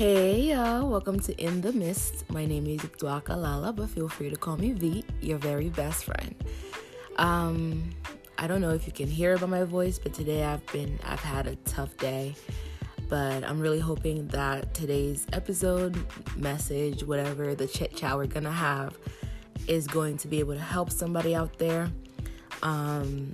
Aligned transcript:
Hey 0.00 0.52
y'all, 0.52 0.88
welcome 0.88 1.20
to 1.20 1.34
In 1.34 1.60
the 1.60 1.74
Mist. 1.74 2.24
My 2.30 2.46
name 2.46 2.66
is 2.66 2.80
Victoire 2.80 3.20
Kalala, 3.20 3.76
but 3.76 3.90
feel 3.90 4.08
free 4.08 4.30
to 4.30 4.36
call 4.36 4.56
me 4.56 4.72
V, 4.72 5.04
your 5.20 5.36
very 5.36 5.68
best 5.68 6.06
friend. 6.06 6.34
Um, 7.16 7.90
I 8.38 8.46
don't 8.46 8.62
know 8.62 8.70
if 8.70 8.86
you 8.86 8.94
can 8.94 9.08
hear 9.08 9.34
it 9.34 9.42
by 9.42 9.46
my 9.46 9.64
voice, 9.64 9.98
but 9.98 10.14
today 10.14 10.42
I've 10.42 10.64
been 10.72 10.98
I've 11.04 11.20
had 11.20 11.46
a 11.46 11.56
tough 11.66 11.94
day. 11.98 12.34
But 13.10 13.44
I'm 13.44 13.60
really 13.60 13.78
hoping 13.78 14.26
that 14.28 14.72
today's 14.72 15.26
episode, 15.34 16.02
message, 16.34 17.04
whatever 17.04 17.54
the 17.54 17.66
chit 17.66 17.94
chat 17.94 18.16
we're 18.16 18.24
gonna 18.24 18.50
have 18.50 18.96
is 19.68 19.86
going 19.86 20.16
to 20.16 20.28
be 20.28 20.38
able 20.38 20.54
to 20.54 20.60
help 20.60 20.90
somebody 20.90 21.34
out 21.34 21.58
there. 21.58 21.92
Um, 22.62 23.32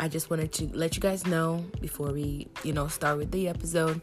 I 0.00 0.08
just 0.08 0.28
wanted 0.28 0.50
to 0.54 0.76
let 0.76 0.96
you 0.96 1.00
guys 1.02 1.24
know 1.24 1.64
before 1.80 2.10
we, 2.10 2.48
you 2.64 2.72
know, 2.72 2.88
start 2.88 3.16
with 3.16 3.30
the 3.30 3.46
episode. 3.46 4.00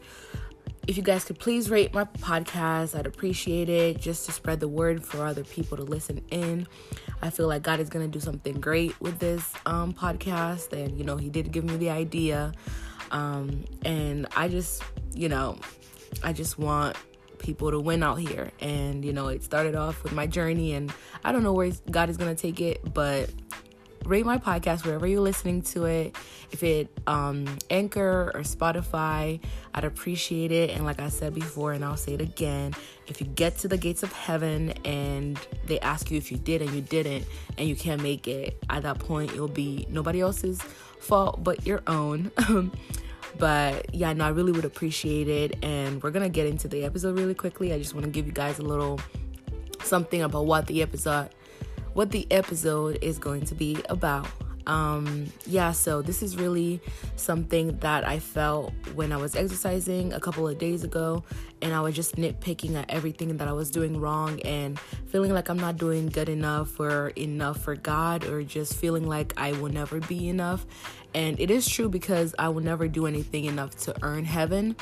If 0.87 0.95
you 0.95 1.03
guys 1.03 1.25
could 1.25 1.37
please 1.37 1.69
rate 1.69 1.93
my 1.93 2.05
podcast, 2.05 2.97
I'd 2.97 3.05
appreciate 3.05 3.67
it 3.67 3.99
just 3.99 4.25
to 4.25 4.31
spread 4.31 4.61
the 4.61 4.69
word 4.69 5.05
for 5.05 5.25
other 5.25 5.43
people 5.43 5.75
to 5.75 5.83
listen 5.83 6.21
in. 6.31 6.65
I 7.21 7.29
feel 7.29 7.49
like 7.49 7.61
God 7.61 7.81
is 7.81 7.89
going 7.89 8.09
to 8.09 8.11
do 8.11 8.23
something 8.23 8.61
great 8.61 8.99
with 9.01 9.19
this 9.19 9.51
um, 9.65 9.93
podcast. 9.93 10.71
And, 10.71 10.97
you 10.97 11.03
know, 11.03 11.17
He 11.17 11.29
did 11.29 11.51
give 11.51 11.65
me 11.65 11.75
the 11.75 11.89
idea. 11.89 12.53
Um, 13.11 13.65
and 13.83 14.27
I 14.37 14.47
just, 14.47 14.81
you 15.13 15.27
know, 15.27 15.57
I 16.23 16.31
just 16.31 16.57
want 16.57 16.95
people 17.37 17.69
to 17.71 17.81
win 17.81 18.01
out 18.01 18.19
here. 18.19 18.51
And, 18.61 19.03
you 19.03 19.11
know, 19.11 19.27
it 19.27 19.43
started 19.43 19.75
off 19.75 20.03
with 20.03 20.13
my 20.13 20.25
journey, 20.25 20.73
and 20.73 20.93
I 21.21 21.33
don't 21.33 21.43
know 21.43 21.53
where 21.53 21.69
God 21.91 22.09
is 22.09 22.15
going 22.15 22.33
to 22.33 22.41
take 22.41 22.61
it, 22.61 22.93
but 22.93 23.29
rate 24.07 24.25
my 24.25 24.37
podcast 24.37 24.85
wherever 24.85 25.05
you're 25.05 25.21
listening 25.21 25.61
to 25.61 25.85
it. 25.85 26.15
If 26.51 26.63
it 26.63 26.89
um 27.07 27.45
Anchor 27.69 28.31
or 28.33 28.41
Spotify, 28.41 29.39
I'd 29.73 29.83
appreciate 29.83 30.51
it. 30.51 30.71
And 30.71 30.85
like 30.85 30.99
I 30.99 31.09
said 31.09 31.33
before, 31.33 31.73
and 31.73 31.83
I'll 31.83 31.97
say 31.97 32.13
it 32.13 32.21
again, 32.21 32.73
if 33.07 33.19
you 33.19 33.27
get 33.27 33.57
to 33.59 33.67
the 33.67 33.77
gates 33.77 34.03
of 34.03 34.13
heaven 34.13 34.71
and 34.85 35.39
they 35.65 35.79
ask 35.81 36.09
you 36.09 36.17
if 36.17 36.31
you 36.31 36.37
did 36.37 36.61
and 36.61 36.71
you 36.71 36.81
didn't 36.81 37.25
and 37.57 37.67
you 37.67 37.75
can't 37.75 38.01
make 38.01 38.27
it, 38.27 38.63
at 38.69 38.83
that 38.83 38.99
point 38.99 39.31
it'll 39.33 39.47
be 39.47 39.85
nobody 39.89 40.21
else's 40.21 40.61
fault 40.99 41.43
but 41.43 41.65
your 41.65 41.83
own. 41.87 42.31
but 43.37 43.93
yeah, 43.93 44.13
no, 44.13 44.25
I 44.25 44.29
really 44.29 44.53
would 44.53 44.65
appreciate 44.65 45.27
it. 45.27 45.63
And 45.63 46.01
we're 46.01 46.11
gonna 46.11 46.29
get 46.29 46.47
into 46.47 46.67
the 46.67 46.85
episode 46.85 47.17
really 47.19 47.35
quickly. 47.35 47.73
I 47.73 47.77
just 47.77 47.93
want 47.93 48.05
to 48.05 48.11
give 48.11 48.25
you 48.25 48.31
guys 48.31 48.59
a 48.59 48.63
little 48.63 48.99
something 49.83 50.21
about 50.21 50.45
what 50.45 50.67
the 50.67 50.81
episode 50.81 51.29
what 51.97 52.11
the 52.11 52.27
episode 52.29 52.99
is 53.01 53.17
going 53.17 53.43
to 53.43 53.55
be 53.55 53.75
about. 53.89 54.27
Um, 54.67 55.25
yeah, 55.47 55.71
so 55.71 56.03
this 56.03 56.21
is 56.21 56.37
really 56.37 56.79
something 57.15 57.75
that 57.77 58.07
I 58.07 58.19
felt 58.19 58.71
when 58.93 59.11
I 59.11 59.17
was 59.17 59.35
exercising 59.35 60.13
a 60.13 60.19
couple 60.19 60.47
of 60.47 60.59
days 60.59 60.83
ago, 60.83 61.23
and 61.59 61.73
I 61.73 61.81
was 61.81 61.95
just 61.95 62.15
nitpicking 62.15 62.75
at 62.75 62.85
everything 62.89 63.35
that 63.37 63.47
I 63.47 63.51
was 63.51 63.71
doing 63.71 63.99
wrong 63.99 64.39
and 64.41 64.79
feeling 65.07 65.33
like 65.33 65.49
I'm 65.49 65.57
not 65.57 65.77
doing 65.77 66.05
good 66.09 66.29
enough 66.29 66.79
or 66.79 67.07
enough 67.15 67.63
for 67.63 67.75
God, 67.75 68.25
or 68.25 68.43
just 68.43 68.75
feeling 68.75 69.07
like 69.07 69.33
I 69.35 69.53
will 69.53 69.71
never 69.71 69.99
be 70.01 70.29
enough. 70.29 70.67
And 71.15 71.39
it 71.39 71.49
is 71.49 71.67
true 71.67 71.89
because 71.89 72.35
I 72.37 72.49
will 72.49 72.61
never 72.61 72.87
do 72.87 73.07
anything 73.07 73.45
enough 73.45 73.75
to 73.85 73.95
earn 74.03 74.23
heaven. 74.23 74.75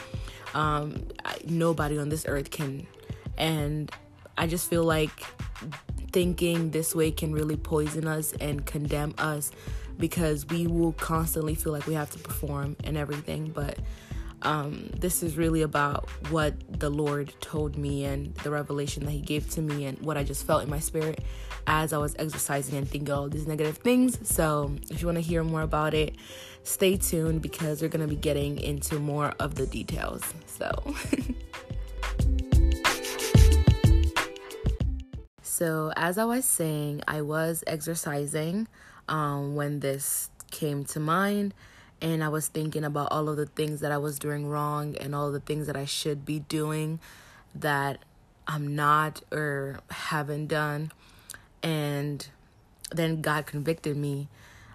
Um, 0.54 1.08
I, 1.24 1.38
nobody 1.48 1.98
on 1.98 2.10
this 2.10 2.26
earth 2.28 2.52
can. 2.52 2.86
And 3.38 3.90
I 4.38 4.48
just 4.48 4.70
feel 4.70 4.84
like 4.84 5.24
thinking 6.16 6.70
this 6.70 6.96
way 6.96 7.12
can 7.12 7.34
really 7.34 7.58
poison 7.58 8.08
us 8.08 8.32
and 8.40 8.66
condemn 8.66 9.14
us 9.18 9.52
because 9.98 10.48
we 10.48 10.66
will 10.66 10.94
constantly 10.94 11.56
feel 11.56 11.74
like 11.74 11.86
we 11.88 11.94
have 11.94 12.10
to 12.10 12.18
perform 12.18 12.78
and 12.86 12.96
everything. 12.96 13.52
But 13.54 13.78
um, 14.42 14.90
this 14.98 15.22
is 15.22 15.36
really 15.36 15.62
about 15.62 16.10
what 16.30 16.54
the 16.80 16.90
Lord 16.90 17.34
told 17.42 17.78
me 17.78 18.06
and 18.06 18.34
the 18.36 18.50
revelation 18.50 19.04
that 19.04 19.12
He 19.12 19.20
gave 19.20 19.50
to 19.52 19.62
me 19.62 19.84
and 19.84 20.00
what 20.00 20.16
I 20.16 20.24
just 20.24 20.48
felt 20.48 20.64
in 20.64 20.70
my 20.70 20.80
spirit 20.80 21.22
as 21.68 21.92
I 21.92 21.98
was 21.98 22.16
exercising 22.18 22.78
and 22.78 22.90
thinking 22.90 23.14
all 23.14 23.28
these 23.28 23.46
negative 23.46 23.80
things. 23.80 24.18
So, 24.26 24.74
if 24.90 25.02
you 25.02 25.08
want 25.08 25.18
to 25.18 25.22
hear 25.22 25.44
more 25.44 25.64
about 25.64 25.94
it, 25.94 26.16
stay 26.64 26.96
tuned 26.96 27.42
because 27.42 27.82
we're 27.82 27.90
going 27.90 28.08
to 28.08 28.16
be 28.16 28.16
getting 28.16 28.58
into 28.58 29.00
more 29.00 29.34
of 29.42 29.56
the 29.56 29.68
details. 29.68 30.24
So, 30.46 30.96
So, 35.58 35.94
as 35.96 36.18
I 36.18 36.26
was 36.26 36.44
saying, 36.44 37.04
I 37.08 37.22
was 37.22 37.64
exercising 37.66 38.68
um, 39.08 39.56
when 39.56 39.80
this 39.80 40.30
came 40.52 40.84
to 40.84 41.00
mind, 41.00 41.54
and 42.02 42.22
I 42.22 42.28
was 42.28 42.50
thinking 42.50 42.84
about 42.84 43.08
all 43.10 43.30
of 43.30 43.38
the 43.38 43.46
things 43.46 43.80
that 43.80 43.90
I 43.90 43.98
was 43.98 44.20
doing 44.20 44.50
wrong 44.50 44.98
and 44.98 45.16
all 45.16 45.32
the 45.32 45.40
things 45.40 45.68
that 45.68 45.78
I 45.78 45.86
should 45.86 46.26
be 46.26 46.40
doing 46.40 47.00
that 47.56 48.00
I'm 48.46 48.76
not 48.76 49.22
or 49.32 49.80
haven't 49.90 50.48
done. 50.48 50.92
And 51.64 52.28
then 52.92 53.22
God 53.22 53.46
convicted 53.46 53.96
me 53.96 54.28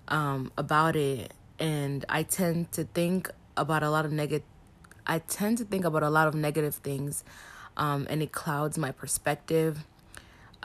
um, 0.09 0.51
about 0.57 0.97
it, 0.97 1.35
and 1.59 2.07
I 2.09 2.23
tend 2.23 2.73
to 2.73 2.85
think 2.85 3.29
about 3.55 3.83
a 3.83 3.91
lot 3.91 4.07
of 4.07 4.13
negative. 4.13 4.47
I 5.07 5.19
tend 5.19 5.59
to 5.59 5.65
think 5.67 5.85
about 5.85 6.05
a 6.05 6.09
lot 6.09 6.27
of 6.27 6.35
negative 6.35 6.77
things, 6.77 7.23
um, 7.77 8.07
and 8.09 8.23
it 8.23 8.33
clouds 8.33 8.79
my 8.79 8.93
perspective 8.93 9.85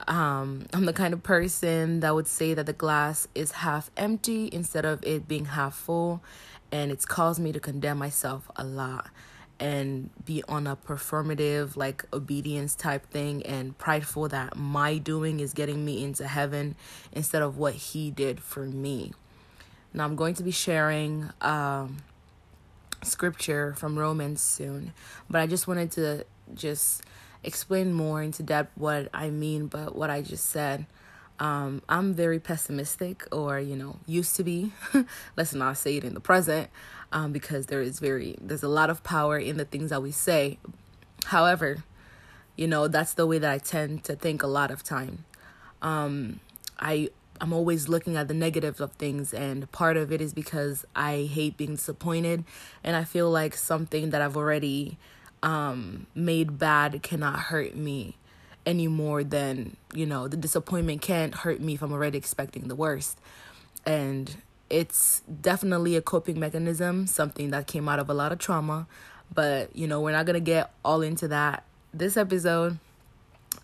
um, 0.08 0.66
I'm 0.74 0.86
the 0.86 0.94
kind 0.94 1.14
of 1.14 1.24
person 1.24 2.02
that 2.02 2.14
would 2.14 2.28
say 2.28 2.54
that 2.54 2.66
the 2.66 2.74
glass 2.74 3.28
is 3.34 3.52
half 3.52 3.90
empty 3.96 4.50
instead 4.52 4.86
of 4.86 5.04
it 5.04 5.28
being 5.28 5.46
half 5.46 5.76
full. 5.76 6.22
And 6.72 6.92
it's 6.92 7.06
caused 7.06 7.40
me 7.40 7.52
to 7.52 7.60
condemn 7.60 7.98
myself 7.98 8.50
a 8.56 8.64
lot 8.64 9.10
and 9.60 10.10
be 10.26 10.44
on 10.50 10.68
a 10.68 10.76
performative, 10.76 11.78
like 11.78 12.04
obedience 12.12 12.76
type 12.76 13.10
thing 13.10 13.42
and 13.44 13.78
prideful 13.78 14.28
that 14.28 14.58
my 14.58 14.98
doing 14.98 15.40
is 15.40 15.54
getting 15.54 15.86
me 15.86 16.04
into 16.04 16.28
heaven 16.28 16.76
instead 17.14 17.42
of 17.42 17.58
what 17.58 17.74
He 17.74 18.12
did 18.12 18.42
for 18.42 18.66
me. 18.66 19.14
Now, 19.94 20.04
I'm 20.04 20.18
going 20.18 20.34
to 20.36 20.44
be 20.44 20.52
sharing 20.52 21.30
um, 21.40 21.98
scripture 23.02 23.74
from 23.78 23.98
Romans 23.98 24.42
soon, 24.42 24.92
but 25.30 25.40
I 25.40 25.48
just 25.48 25.68
wanted 25.70 25.92
to 25.92 26.26
just 26.54 27.02
explain 27.46 27.94
more 27.94 28.22
into 28.22 28.44
depth 28.44 28.72
what 28.76 29.10
I 29.14 29.30
mean, 29.30 29.68
but 29.68 29.96
what 29.96 30.10
I 30.10 30.22
just 30.22 30.48
said. 30.48 30.86
Um, 31.38 31.82
I'm 31.90 32.14
very 32.14 32.40
pessimistic, 32.40 33.28
or 33.32 33.60
you 33.60 33.76
know, 33.76 34.00
used 34.06 34.36
to 34.38 34.44
be. 34.44 34.72
Let's 35.38 35.54
not 35.54 35.78
say 35.78 35.98
it 35.98 36.04
in 36.04 36.14
the 36.14 36.20
present, 36.20 36.70
um, 37.12 37.32
because 37.32 37.68
there 37.68 37.82
is 37.82 38.00
very 38.00 38.36
there's 38.42 38.64
a 38.64 38.70
lot 38.70 38.90
of 38.90 39.04
power 39.04 39.38
in 39.38 39.58
the 39.58 39.66
things 39.66 39.90
that 39.90 40.02
we 40.02 40.12
say. 40.12 40.60
However, 41.26 41.84
you 42.56 42.68
know 42.68 42.88
that's 42.88 43.14
the 43.14 43.26
way 43.26 43.38
that 43.38 43.52
I 43.52 43.58
tend 43.58 44.04
to 44.06 44.16
think 44.16 44.44
a 44.44 44.48
lot 44.48 44.72
of 44.72 44.84
time. 44.84 45.26
Um, 45.82 46.40
I 46.80 47.10
I'm 47.42 47.52
always 47.52 47.90
looking 47.90 48.16
at 48.16 48.30
the 48.30 48.34
negatives 48.34 48.80
of 48.80 48.94
things, 48.94 49.34
and 49.34 49.70
part 49.74 49.98
of 49.98 50.12
it 50.14 50.22
is 50.22 50.34
because 50.34 50.86
I 50.96 51.30
hate 51.30 51.58
being 51.58 51.76
disappointed, 51.76 52.46
and 52.82 52.96
I 52.96 53.04
feel 53.04 53.30
like 53.30 53.56
something 53.56 54.12
that 54.12 54.22
I've 54.22 54.38
already 54.38 54.98
um, 55.46 56.08
made 56.16 56.58
bad 56.58 57.02
cannot 57.04 57.40
hurt 57.40 57.76
me 57.76 58.18
any 58.66 58.88
more 58.88 59.24
than 59.24 59.78
you 59.94 60.06
know 60.06 60.28
the 60.28 60.36
disappointment 60.36 61.00
can't 61.00 61.36
hurt 61.36 61.62
me 61.62 61.76
if 61.76 61.84
i'm 61.84 61.94
already 61.94 62.18
expecting 62.18 62.68
the 62.68 62.76
worst. 62.76 63.20
And 63.86 64.36
it's 64.68 65.22
definitely 65.42 65.96
a 65.96 66.02
coping 66.02 66.40
mechanism 66.40 67.06
something 67.06 67.52
that 67.52 67.68
came 67.68 67.88
out 67.88 68.00
of 68.00 68.10
a 68.10 68.14
lot 68.14 68.32
of 68.32 68.40
trauma. 68.40 68.88
But 69.34 69.74
you 69.76 69.88
know 69.88 70.02
we're 70.02 70.12
not 70.12 70.26
gonna 70.26 70.40
get 70.40 70.74
all 70.84 71.02
into 71.04 71.28
that 71.30 71.64
this 71.94 72.18
episode. 72.18 72.80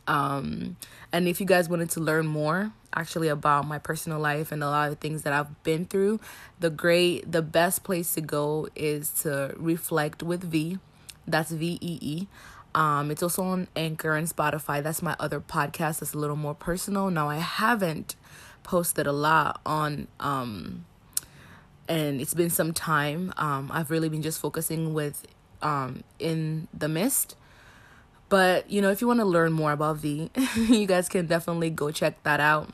Um 0.08 0.78
and 1.12 1.28
if 1.28 1.40
you 1.40 1.48
guys 1.48 1.68
wanted 1.68 1.90
to 1.92 2.00
learn 2.00 2.28
more 2.28 2.72
actually 2.94 3.30
about 3.30 3.66
my 3.66 3.80
personal 3.80 4.20
life 4.20 4.52
and 4.52 4.62
a 4.64 4.68
lot 4.68 4.92
of 4.92 5.00
things 5.00 5.24
that 5.24 5.34
I've 5.34 5.64
been 5.64 5.86
through 5.86 6.20
the 6.60 6.70
great 6.70 7.32
the 7.32 7.42
best 7.42 7.84
place 7.84 8.14
to 8.14 8.22
go 8.22 8.68
is 8.76 9.10
to 9.24 9.56
reflect 9.58 10.22
with 10.22 10.44
V 10.44 10.78
that's 11.28 11.52
V 11.52 11.78
E 11.82 12.00
E. 12.02 12.28
Um, 12.74 13.12
it's 13.12 13.22
also 13.22 13.44
on 13.44 13.68
Anchor 13.76 14.16
and 14.16 14.28
Spotify. 14.28 14.82
That's 14.82 15.02
my 15.02 15.16
other 15.20 15.40
podcast. 15.42 16.00
That's 16.00 16.14
a 16.14 16.18
little 16.18 16.36
more 16.36 16.56
personal. 16.56 17.10
Now 17.10 17.30
I 17.30 17.38
haven't 17.38 18.16
posted 18.64 19.08
a 19.08 19.12
lot 19.12 19.60
on 19.66 20.08
um 20.20 20.86
and 21.90 22.22
it's 22.22 22.34
been 22.34 22.50
some 22.50 22.74
time. 22.74 23.34
Um, 23.38 23.70
I've 23.74 23.92
really 23.92 24.08
been 24.08 24.22
just 24.22 24.40
focusing 24.40 24.94
with 24.94 25.28
um 25.62 26.04
in 26.20 26.68
the 26.74 26.88
mist. 26.88 27.36
But 28.30 28.70
you 28.70 28.82
know, 28.82 28.90
if 28.90 29.02
you 29.02 29.08
want 29.08 29.20
to 29.20 29.26
learn 29.26 29.52
more 29.52 29.74
about 29.74 29.98
V, 29.98 30.30
you 30.56 30.86
guys 30.86 31.10
can 31.10 31.26
definitely 31.26 31.70
go 31.70 31.92
check 31.92 32.22
that 32.24 32.40
out. 32.40 32.70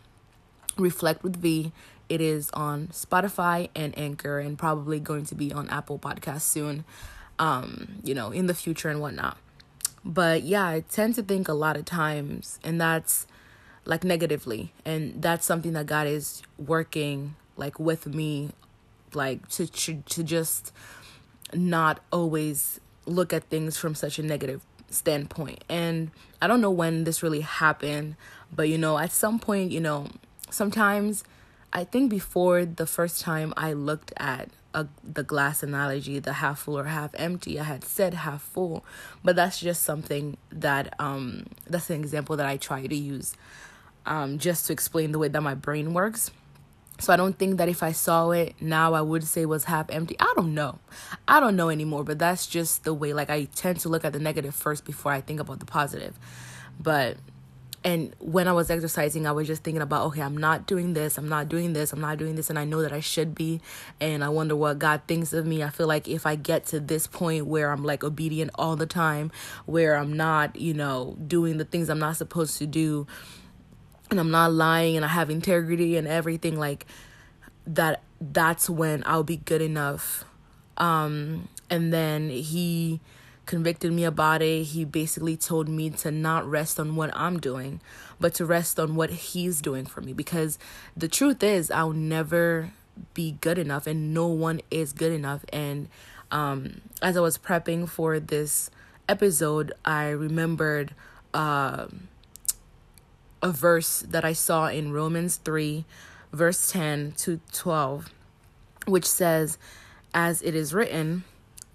Reflect 0.78 1.24
with 1.24 1.38
V. 1.38 1.72
It 2.08 2.22
is 2.22 2.50
on 2.52 2.88
Spotify 2.88 3.70
and 3.76 3.98
Anchor, 3.98 4.40
and 4.40 4.58
probably 4.58 5.00
going 5.00 5.26
to 5.26 5.36
be 5.36 5.52
on 5.52 5.68
Apple 5.70 6.00
Podcasts 6.00 6.42
soon 6.42 6.86
um, 7.40 8.00
you 8.04 8.14
know, 8.14 8.32
in 8.32 8.48
the 8.48 8.54
future 8.54 8.90
and 8.90 9.02
whatnot. 9.02 9.38
But 10.04 10.44
yeah, 10.44 10.68
I 10.68 10.82
tend 10.82 11.16
to 11.16 11.24
think 11.24 11.48
a 11.48 11.54
lot 11.54 11.78
of 11.78 11.86
times, 11.86 12.60
and 12.64 12.80
that's 12.80 13.28
like 13.86 14.04
negatively, 14.04 14.74
and 14.86 15.22
that's 15.22 15.46
something 15.46 15.74
that 15.74 15.86
God 15.86 16.08
is 16.08 16.44
working 16.58 17.36
like 17.56 17.80
with 17.80 18.08
me, 18.08 18.52
like 19.14 19.48
to 19.50 19.68
to, 19.68 20.04
to 20.10 20.24
just 20.24 20.72
not 21.54 22.00
always 22.12 22.80
look 23.06 23.34
at 23.34 23.44
things 23.46 23.78
from 23.78 23.96
such 23.96 24.20
a 24.20 24.24
negative 24.24 24.62
standpoint. 24.90 25.64
And 25.70 26.12
I 26.42 26.48
don't 26.48 26.62
know 26.62 26.72
when 26.72 27.04
this 27.04 27.24
really 27.24 27.42
happened, 27.42 28.16
but 28.54 28.70
you 28.70 28.78
know, 28.78 28.98
at 28.98 29.12
some 29.12 29.40
point, 29.40 29.72
you 29.72 29.80
know, 29.80 30.08
sometimes 30.50 31.24
I 31.74 31.84
think 31.84 32.10
before 32.10 32.66
the 32.66 32.86
first 32.86 33.22
time 33.22 33.54
I 33.58 33.74
looked 33.74 34.14
at 34.18 34.50
a, 34.78 34.88
the 35.04 35.24
glass 35.24 35.64
analogy, 35.64 36.20
the 36.20 36.34
half 36.34 36.60
full 36.60 36.78
or 36.78 36.84
half 36.86 37.10
empty, 37.16 37.60
I 37.60 37.64
had 37.64 37.84
said 37.84 38.14
half 38.14 38.44
full, 38.44 38.86
but 39.24 39.36
that's 39.36 39.60
just 39.60 39.82
something 39.82 40.38
that 40.52 40.94
um 41.00 41.48
that's 41.68 41.90
an 41.90 42.00
example 42.00 42.38
that 42.38 42.46
I 42.46 42.58
try 42.58 42.86
to 42.86 42.96
use 42.96 43.34
um 44.06 44.38
just 44.38 44.68
to 44.68 44.74
explain 44.74 45.12
the 45.12 45.20
way 45.20 45.30
that 45.30 45.42
my 45.42 45.56
brain 45.56 45.94
works. 45.94 46.30
So 47.00 47.14
I 47.14 47.18
don't 47.18 47.38
think 47.38 47.58
that 47.58 47.70
if 47.70 47.82
I 47.82 47.92
saw 47.92 48.32
it 48.32 48.56
now 48.62 48.94
I 48.94 49.02
would 49.02 49.24
say 49.24 49.46
was 49.46 49.64
half 49.66 49.90
empty. 49.90 50.16
I 50.20 50.32
don't 50.36 50.54
know. 50.54 50.80
I 51.28 51.40
don't 51.40 51.56
know 51.56 51.70
anymore, 51.70 52.04
but 52.04 52.20
that's 52.20 52.46
just 52.46 52.84
the 52.84 52.94
way 52.94 53.14
like 53.14 53.32
I 53.32 53.46
tend 53.56 53.80
to 53.82 53.90
look 53.90 54.06
at 54.06 54.14
the 54.14 54.20
negative 54.20 54.54
first 54.54 54.86
before 54.86 55.12
I 55.12 55.22
think 55.22 55.40
about 55.40 55.60
the 55.60 55.66
positive. 55.66 56.18
But 56.80 57.18
and 57.84 58.14
when 58.20 58.48
I 58.48 58.54
was 58.54 58.70
exercising, 58.70 59.28
I 59.28 59.32
was 59.32 59.48
just 59.48 59.64
thinking 59.64 59.82
about, 59.82 60.08
okay, 60.08 60.22
I'm 60.22 60.36
not 60.36 60.66
doing 60.66 60.94
this, 60.94 61.18
I'm 61.18 61.30
not 61.30 61.48
doing 61.48 61.74
this, 61.74 61.94
I'm 61.94 62.02
not 62.02 62.18
doing 62.18 62.36
this, 62.36 62.50
and 62.50 62.58
I 62.58 62.66
know 62.66 62.82
that 62.82 62.92
I 62.92 63.00
should 63.00 63.36
be. 63.36 63.62
And 64.02 64.24
I 64.24 64.30
wonder 64.30 64.56
what 64.56 64.80
God 64.80 65.02
thinks 65.08 65.32
of 65.32 65.46
me. 65.46 65.64
I 65.64 65.70
feel 65.70 65.88
like 65.88 66.08
if 66.08 66.26
I 66.26 66.36
get 66.36 66.66
to 66.68 66.80
this 66.80 67.08
point 67.08 67.46
where 67.46 67.72
I'm 67.72 67.84
like 67.84 68.04
obedient 68.04 68.52
all 68.56 68.76
the 68.76 68.88
time, 68.88 69.32
where 69.66 69.96
I'm 69.96 70.14
not, 70.14 70.56
you 70.56 70.74
know, 70.74 71.18
doing 71.28 71.58
the 71.58 71.66
things 71.66 71.90
I'm 71.90 72.00
not 72.00 72.18
supposed 72.18 72.58
to 72.58 72.66
do, 72.66 73.08
and 74.10 74.20
I'm 74.20 74.32
not 74.32 74.52
lying 74.54 74.96
and 74.96 75.06
I 75.06 75.10
have 75.10 75.30
integrity 75.30 75.98
and 75.98 76.08
everything 76.08 76.58
like 76.58 76.86
that 77.66 78.02
that's 78.20 78.70
when 78.70 79.04
I'll 79.06 79.24
be 79.24 79.38
good 79.38 79.62
enough. 79.62 80.24
Um 80.78 81.50
and 81.70 81.92
then 81.92 82.30
he 82.30 83.02
convicted 83.48 83.92
me 83.92 84.04
about 84.04 84.44
it. 84.44 84.64
He 84.66 84.86
basically 84.86 85.36
told 85.36 85.68
me 85.68 85.90
to 85.90 86.12
not 86.12 86.48
rest 86.48 86.80
on 86.80 86.96
what 86.96 87.10
I'm 87.16 87.40
doing, 87.40 87.82
but 88.20 88.36
to 88.36 88.46
rest 88.46 88.80
on 88.80 88.96
what 88.96 89.10
he's 89.10 89.62
doing 89.62 89.86
for 89.86 90.02
me 90.02 90.14
because 90.14 90.60
the 90.96 91.08
truth 91.08 91.42
is 91.42 91.72
I'll 91.72 91.92
never 91.92 92.72
be 93.16 93.38
good 93.42 93.58
enough 93.58 93.88
and 93.88 94.14
no 94.14 94.28
one 94.28 94.62
is 94.70 94.92
good 94.92 95.12
enough 95.12 95.46
and 95.54 95.88
um 96.32 96.82
as 97.02 97.16
I 97.16 97.20
was 97.20 97.38
prepping 97.38 97.88
for 97.88 98.20
this 98.20 98.70
episode, 99.08 99.72
I 99.86 100.10
remembered 100.10 100.94
uh 101.34 101.88
a 103.42 103.52
verse 103.52 104.00
that 104.00 104.26
I 104.26 104.34
saw 104.34 104.68
in 104.68 104.92
Romans 104.92 105.38
3, 105.38 105.86
verse 106.32 106.72
10 106.72 107.14
to 107.18 107.40
12, 107.54 108.10
which 108.86 109.06
says, 109.06 109.58
As 110.14 110.42
it 110.42 110.56
is 110.56 110.74
written, 110.74 111.24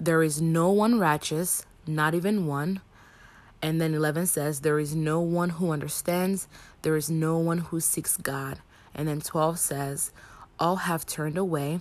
there 0.03 0.25
is 0.25 0.43
no 0.43 0.69
one 0.71 0.99
righteous, 0.99 1.65
not 1.87 2.13
even 2.13 2.47
one. 2.49 2.81
And 3.63 3.81
then 3.81 3.95
11 3.95 4.27
says, 4.27 4.61
There 4.61 4.81
is 4.81 4.97
no 4.97 5.21
one 5.21 5.51
who 5.51 5.71
understands, 5.71 6.49
there 6.83 6.97
is 6.97 7.09
no 7.09 7.39
one 7.39 7.59
who 7.59 7.79
seeks 7.79 8.17
God. 8.17 8.59
And 8.97 9.07
then 9.07 9.21
12 9.21 9.61
says, 9.61 10.11
All 10.59 10.75
have 10.77 11.07
turned 11.07 11.39
away, 11.39 11.79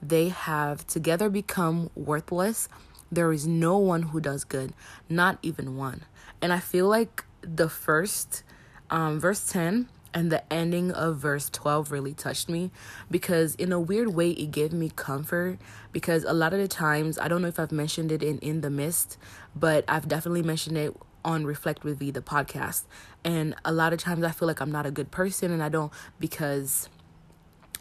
they 0.00 0.28
have 0.28 0.86
together 0.86 1.28
become 1.28 1.90
worthless. 1.96 2.68
There 3.10 3.32
is 3.32 3.48
no 3.48 3.78
one 3.78 4.02
who 4.02 4.20
does 4.20 4.44
good, 4.44 4.72
not 5.08 5.38
even 5.42 5.76
one. 5.76 6.02
And 6.40 6.52
I 6.52 6.60
feel 6.60 6.86
like 6.86 7.24
the 7.40 7.68
first 7.68 8.44
um, 8.90 9.18
verse 9.18 9.44
10 9.50 9.88
and 10.14 10.32
the 10.32 10.52
ending 10.52 10.90
of 10.92 11.16
verse 11.16 11.50
12 11.50 11.92
really 11.92 12.14
touched 12.14 12.48
me 12.48 12.70
because 13.10 13.54
in 13.56 13.72
a 13.72 13.80
weird 13.80 14.14
way 14.14 14.30
it 14.30 14.50
gave 14.50 14.72
me 14.72 14.90
comfort 14.94 15.58
because 15.92 16.24
a 16.24 16.32
lot 16.32 16.52
of 16.52 16.58
the 16.58 16.68
times 16.68 17.18
i 17.18 17.28
don't 17.28 17.42
know 17.42 17.48
if 17.48 17.58
i've 17.58 17.72
mentioned 17.72 18.10
it 18.10 18.22
in 18.22 18.38
in 18.38 18.60
the 18.60 18.70
mist 18.70 19.18
but 19.54 19.84
i've 19.88 20.08
definitely 20.08 20.42
mentioned 20.42 20.76
it 20.76 20.96
on 21.26 21.44
reflect 21.44 21.82
with 21.82 21.98
v 21.98 22.10
the 22.10 22.22
podcast. 22.22 22.84
And 23.24 23.56
a 23.64 23.72
lot 23.72 23.92
of 23.92 23.98
times 23.98 24.24
i 24.24 24.30
feel 24.30 24.48
like 24.48 24.60
i'm 24.60 24.72
not 24.72 24.86
a 24.86 24.90
good 24.90 25.10
person 25.10 25.50
and 25.50 25.62
i 25.62 25.68
don't 25.68 25.92
because 26.18 26.88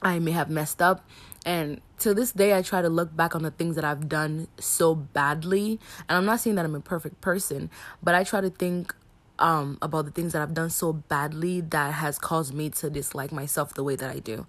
i 0.02 0.20
may 0.20 0.32
have 0.32 0.50
messed 0.50 0.82
up. 0.82 1.08
And 1.46 1.80
to 2.00 2.16
this 2.16 2.32
day 2.32 2.58
i 2.58 2.64
try 2.64 2.82
to 2.82 2.90
look 2.90 3.16
back 3.16 3.36
on 3.36 3.44
the 3.44 3.52
things 3.52 3.76
that 3.76 3.86
i've 3.86 4.10
done 4.10 4.48
so 4.60 4.96
badly. 4.96 5.80
And 6.10 6.18
i'm 6.18 6.26
not 6.26 6.42
saying 6.42 6.56
that 6.58 6.66
i'm 6.66 6.76
a 6.76 6.82
perfect 6.82 7.22
person 7.22 7.70
but 8.04 8.16
i 8.16 8.24
try 8.24 8.42
to 8.42 8.50
think 8.50 8.94
um, 9.40 9.78
about 9.82 10.06
the 10.06 10.12
things 10.12 10.34
that 10.34 10.42
I've 10.42 10.54
done 10.54 10.70
so 10.70 10.94
badly 10.94 11.62
that 11.62 11.94
has 11.94 12.18
caused 12.18 12.54
me 12.54 12.70
to 12.72 12.90
dislike 12.90 13.32
myself 13.32 13.74
the 13.74 13.84
way 13.84 13.96
that 13.96 14.10
I 14.10 14.20
do. 14.20 14.46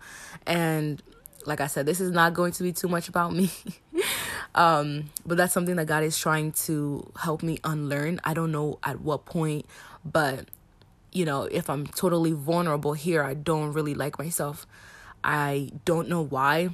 And 0.47 1.03
like 1.44 1.61
I 1.61 1.67
said, 1.67 1.87
this 1.87 2.00
is 2.00 2.11
not 2.11 2.35
going 2.35 2.53
to 2.53 2.62
be 2.62 2.73
too 2.73 2.88
much 2.88 3.09
about 3.09 3.33
me. 3.33 3.50
um, 4.55 5.11
but 5.25 5.37
that's 5.37 5.53
something 5.53 5.77
that 5.77 5.87
God 5.87 6.03
is 6.03 6.19
trying 6.19 6.53
to 6.53 7.11
help 7.21 7.43
me 7.43 7.59
unlearn. 7.65 8.21
I 8.25 8.35
don't 8.35 8.53
know 8.53 8.79
at 8.83 9.00
what 9.00 9.25
point, 9.25 9.67
but 10.05 10.47
you 11.12 11.25
know, 11.25 11.44
if 11.44 11.71
I'm 11.71 11.87
totally 11.87 12.32
vulnerable 12.32 12.93
here, 12.93 13.23
I 13.23 13.35
don't 13.35 13.73
really 13.73 13.94
like 13.94 14.19
myself. 14.19 14.67
I 15.25 15.71
don't 15.85 16.09
know 16.09 16.23
why 16.23 16.71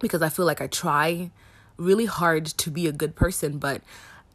because 0.00 0.22
I 0.22 0.28
feel 0.28 0.44
like 0.44 0.60
I 0.60 0.66
try 0.66 1.30
really 1.76 2.06
hard 2.06 2.46
to 2.46 2.70
be 2.70 2.86
a 2.86 2.92
good 2.92 3.14
person, 3.16 3.58
but 3.58 3.80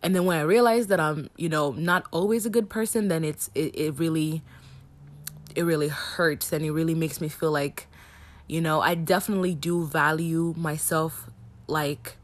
and 0.02 0.16
then 0.16 0.26
when 0.26 0.38
i 0.38 0.42
realize 0.42 0.88
that 0.88 1.00
i'm 1.00 1.30
you 1.38 1.50
know 1.50 1.72
not 1.72 2.06
always 2.12 2.46
a 2.46 2.50
good 2.50 2.70
person 2.70 3.08
then 3.08 3.24
it's 3.24 3.50
it, 3.56 3.76
it 3.76 4.00
really 4.00 4.42
it 5.56 5.64
really 5.64 5.88
hurts 5.90 6.54
and 6.54 6.64
it 6.64 6.72
really 6.72 6.96
makes 6.96 7.20
me 7.20 7.28
feel 7.28 7.52
like 7.52 7.88
you 8.48 8.62
know 8.62 8.82
i 8.82 8.96
definitely 8.96 9.56
do 9.56 9.86
value 9.86 10.54
myself 10.58 11.30
like 11.68 12.16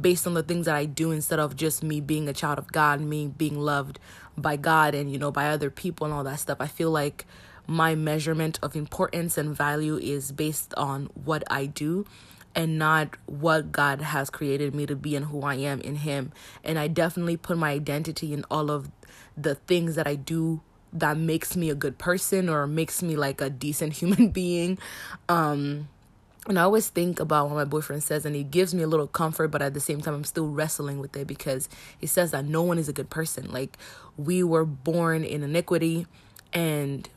based 0.00 0.26
on 0.26 0.34
the 0.34 0.42
things 0.42 0.66
that 0.66 0.76
i 0.76 0.84
do 0.84 1.10
instead 1.10 1.38
of 1.38 1.56
just 1.56 1.82
me 1.82 2.00
being 2.00 2.28
a 2.28 2.32
child 2.32 2.58
of 2.58 2.70
god 2.72 3.00
me 3.00 3.26
being 3.26 3.58
loved 3.58 3.98
by 4.36 4.56
god 4.56 4.94
and 4.94 5.10
you 5.12 5.18
know 5.18 5.30
by 5.30 5.48
other 5.48 5.70
people 5.70 6.04
and 6.04 6.14
all 6.14 6.24
that 6.24 6.38
stuff. 6.40 6.58
I 6.60 6.66
feel 6.66 6.90
like 6.90 7.26
my 7.66 7.94
measurement 7.94 8.58
of 8.62 8.74
importance 8.74 9.36
and 9.36 9.54
value 9.54 9.98
is 9.98 10.32
based 10.32 10.72
on 10.74 11.10
what 11.14 11.42
i 11.50 11.66
do 11.66 12.06
and 12.54 12.78
not 12.78 13.16
what 13.26 13.72
God 13.72 14.00
has 14.00 14.30
created 14.30 14.74
me 14.74 14.86
to 14.86 14.96
be 14.96 15.14
and 15.14 15.26
who 15.26 15.42
I 15.42 15.54
am 15.56 15.80
in 15.80 15.96
Him. 15.96 16.32
And 16.64 16.78
I 16.78 16.88
definitely 16.88 17.36
put 17.36 17.56
my 17.56 17.70
identity 17.70 18.32
in 18.32 18.44
all 18.50 18.70
of 18.70 18.90
the 19.36 19.54
things 19.54 19.94
that 19.94 20.06
I 20.06 20.14
do 20.14 20.60
that 20.92 21.16
makes 21.16 21.56
me 21.56 21.70
a 21.70 21.74
good 21.74 21.98
person 21.98 22.48
or 22.48 22.66
makes 22.66 23.02
me 23.02 23.16
like 23.16 23.40
a 23.40 23.50
decent 23.50 23.92
human 23.98 24.30
being. 24.30 24.78
Um, 25.28 25.88
and 26.48 26.58
I 26.58 26.62
always 26.62 26.88
think 26.88 27.20
about 27.20 27.48
what 27.48 27.56
my 27.56 27.64
boyfriend 27.64 28.02
says, 28.02 28.24
and 28.24 28.34
he 28.34 28.42
gives 28.42 28.74
me 28.74 28.82
a 28.82 28.86
little 28.86 29.06
comfort, 29.06 29.48
but 29.48 29.60
at 29.60 29.74
the 29.74 29.80
same 29.80 30.00
time, 30.00 30.14
I'm 30.14 30.24
still 30.24 30.48
wrestling 30.48 30.98
with 30.98 31.14
it 31.14 31.26
because 31.26 31.68
he 31.98 32.06
says 32.06 32.30
that 32.30 32.46
no 32.46 32.62
one 32.62 32.78
is 32.78 32.88
a 32.88 32.92
good 32.92 33.10
person. 33.10 33.52
Like, 33.52 33.76
we 34.16 34.42
were 34.42 34.64
born 34.64 35.24
in 35.24 35.42
iniquity, 35.42 36.06
and 36.54 37.08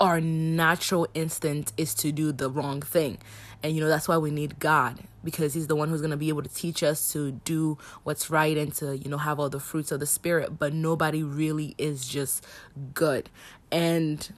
our 0.00 0.20
natural 0.20 1.06
instinct 1.14 1.72
is 1.76 1.94
to 1.94 2.12
do 2.12 2.32
the 2.32 2.50
wrong 2.50 2.82
thing. 2.82 3.18
And 3.62 3.74
you 3.74 3.80
know, 3.80 3.88
that's 3.88 4.08
why 4.08 4.18
we 4.18 4.30
need 4.30 4.58
God 4.58 4.98
because 5.22 5.54
he's 5.54 5.68
the 5.68 5.76
one 5.76 5.88
who's 5.88 6.02
going 6.02 6.10
to 6.10 6.18
be 6.18 6.28
able 6.28 6.42
to 6.42 6.52
teach 6.52 6.82
us 6.82 7.12
to 7.12 7.32
do 7.32 7.78
what's 8.02 8.28
right 8.28 8.58
and 8.58 8.74
to, 8.74 8.96
you 8.98 9.08
know, 9.08 9.16
have 9.16 9.40
all 9.40 9.48
the 9.48 9.60
fruits 9.60 9.90
of 9.90 10.00
the 10.00 10.06
spirit, 10.06 10.58
but 10.58 10.74
nobody 10.74 11.22
really 11.22 11.74
is 11.78 12.06
just 12.06 12.44
good. 12.92 13.30
And 13.72 14.28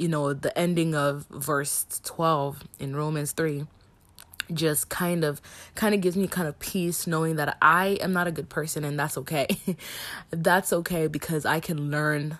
you 0.00 0.08
know, 0.08 0.32
the 0.32 0.56
ending 0.58 0.94
of 0.94 1.26
verse 1.28 2.00
12 2.04 2.64
in 2.78 2.96
Romans 2.96 3.32
3 3.32 3.66
just 4.52 4.88
kind 4.88 5.24
of 5.24 5.42
kind 5.74 5.94
of 5.94 6.00
gives 6.00 6.16
me 6.16 6.26
kind 6.26 6.48
of 6.48 6.58
peace 6.58 7.06
knowing 7.06 7.36
that 7.36 7.58
I 7.60 7.98
am 8.00 8.12
not 8.12 8.26
a 8.26 8.32
good 8.32 8.48
person 8.48 8.82
and 8.82 8.98
that's 8.98 9.18
okay. 9.18 9.46
that's 10.30 10.72
okay 10.72 11.06
because 11.06 11.44
I 11.44 11.60
can 11.60 11.90
learn 11.90 12.38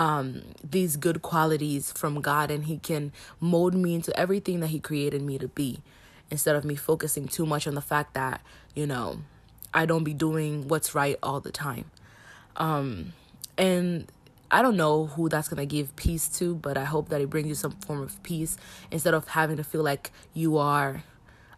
um, 0.00 0.40
these 0.64 0.96
good 0.96 1.20
qualities 1.20 1.92
from 1.92 2.22
God 2.22 2.50
and 2.50 2.64
He 2.64 2.78
can 2.78 3.12
mold 3.38 3.74
me 3.74 3.94
into 3.94 4.18
everything 4.18 4.60
that 4.60 4.68
He 4.68 4.80
created 4.80 5.20
me 5.20 5.36
to 5.36 5.48
be 5.48 5.82
instead 6.30 6.56
of 6.56 6.64
me 6.64 6.74
focusing 6.74 7.28
too 7.28 7.44
much 7.44 7.66
on 7.66 7.74
the 7.74 7.82
fact 7.82 8.14
that, 8.14 8.40
you 8.74 8.86
know, 8.86 9.18
I 9.74 9.84
don't 9.84 10.02
be 10.02 10.14
doing 10.14 10.68
what's 10.68 10.94
right 10.94 11.18
all 11.22 11.40
the 11.40 11.52
time. 11.52 11.90
Um, 12.56 13.12
and 13.58 14.10
I 14.50 14.62
don't 14.62 14.78
know 14.78 15.04
who 15.04 15.28
that's 15.28 15.48
going 15.48 15.60
to 15.60 15.66
give 15.66 15.94
peace 15.96 16.28
to, 16.38 16.54
but 16.54 16.78
I 16.78 16.84
hope 16.84 17.10
that 17.10 17.20
it 17.20 17.28
brings 17.28 17.48
you 17.48 17.54
some 17.54 17.72
form 17.72 18.00
of 18.00 18.22
peace 18.22 18.56
instead 18.90 19.12
of 19.12 19.28
having 19.28 19.58
to 19.58 19.64
feel 19.64 19.82
like 19.82 20.12
you 20.32 20.56
are 20.56 21.04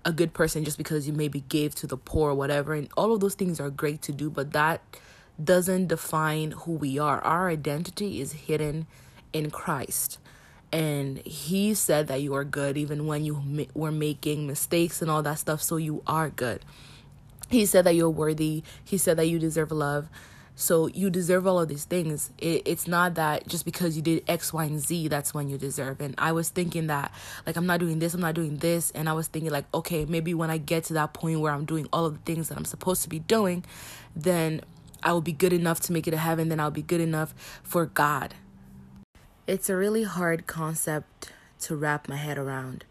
a 0.05 0.11
good 0.11 0.35
person 0.35 0.65
just 0.65 0.79
because 0.79 1.07
you 1.07 1.13
maybe 1.13 1.45
gave 1.49 1.77
to 1.77 1.87
the 1.87 1.97
poor 1.97 2.31
or 2.31 2.35
whatever. 2.35 2.75
And 2.75 2.89
all 2.97 3.15
of 3.15 3.21
those 3.21 3.37
things 3.37 3.61
are 3.61 3.71
great 3.71 4.03
to 4.03 4.13
do, 4.13 4.31
but 4.31 4.53
that 4.53 4.83
doesn't 5.43 5.89
define 5.89 6.53
who 6.53 6.73
we 6.73 6.99
are. 6.99 7.21
Our 7.21 7.49
identity 7.49 8.21
is 8.21 8.33
hidden 8.33 8.87
in 9.33 9.51
Christ. 9.51 10.19
And 10.73 11.19
he 11.19 11.75
said 11.75 12.07
that 12.09 12.23
you 12.23 12.35
are 12.35 12.45
good 12.45 12.79
even 12.79 13.07
when 13.07 13.25
you 13.25 13.43
ma- 13.45 13.65
were 13.75 13.93
making 13.93 14.47
mistakes 14.47 15.03
and 15.03 15.11
all 15.11 15.23
that 15.23 15.39
stuff. 15.39 15.63
So 15.63 15.77
you 15.77 16.03
are 16.07 16.31
good. 16.31 16.65
He 17.51 17.67
said 17.67 17.85
that 17.85 17.95
you're 17.95 18.09
worthy. 18.09 18.63
He 18.83 18.97
said 18.97 19.19
that 19.19 19.27
you 19.27 19.39
deserve 19.39 19.71
love. 19.71 20.09
So 20.55 20.87
you 20.87 21.11
deserve 21.11 21.47
all 21.47 21.61
of 21.61 21.69
these 21.69 21.85
things. 21.85 22.31
It, 22.39 22.63
it's 22.67 22.87
not 22.87 23.15
that 23.15 23.47
just 23.49 23.65
because 23.65 23.97
you 23.97 24.03
did 24.03 24.23
X, 24.29 24.53
Y, 24.53 24.65
and 24.65 24.81
Z, 24.81 25.09
that's 25.09 25.35
when 25.35 25.49
you 25.49 25.59
deserve. 25.59 26.01
And 26.01 26.15
I 26.19 26.33
was 26.33 26.51
thinking 26.51 26.87
that, 26.89 27.13
like, 27.47 27.57
I'm 27.57 27.67
not 27.67 27.81
doing 27.81 27.99
this, 27.99 28.15
I'm 28.15 28.21
not 28.21 28.35
doing 28.35 28.59
this. 28.59 28.91
And 28.93 29.09
I 29.09 29.13
was 29.13 29.29
thinking, 29.29 29.51
like, 29.51 29.65
okay, 29.75 30.05
maybe 30.05 30.35
when 30.35 30.51
I 30.51 30.59
get 30.59 30.85
to 30.85 30.95
that 30.95 31.15
point 31.15 31.41
where 31.41 31.53
I'm 31.53 31.65
doing 31.65 31.89
all 31.93 32.05
of 32.07 32.15
the 32.15 32.21
things 32.21 32.49
that 32.49 32.59
I'm 32.59 32.67
supposed 32.67 33.03
to 33.03 33.09
be 33.09 33.19
doing, 33.19 33.65
then 34.15 34.61
I 35.03 35.13
will 35.13 35.21
be 35.21 35.33
good 35.33 35.53
enough 35.53 35.81
to 35.81 35.93
make 35.93 36.07
it 36.07 36.13
to 36.13 36.17
heaven, 36.17 36.49
then 36.49 36.61
I'll 36.61 36.71
be 36.71 36.83
good 36.83 37.01
enough 37.01 37.35
for 37.63 37.87
God. 37.87 38.35
It's 39.47 39.69
a 39.69 39.77
really 39.77 40.05
hard 40.05 40.47
concept 40.47 41.33
to 41.63 41.77
wrap 41.77 42.09
my 42.09 42.17
head 42.17 42.39
around 42.39 42.85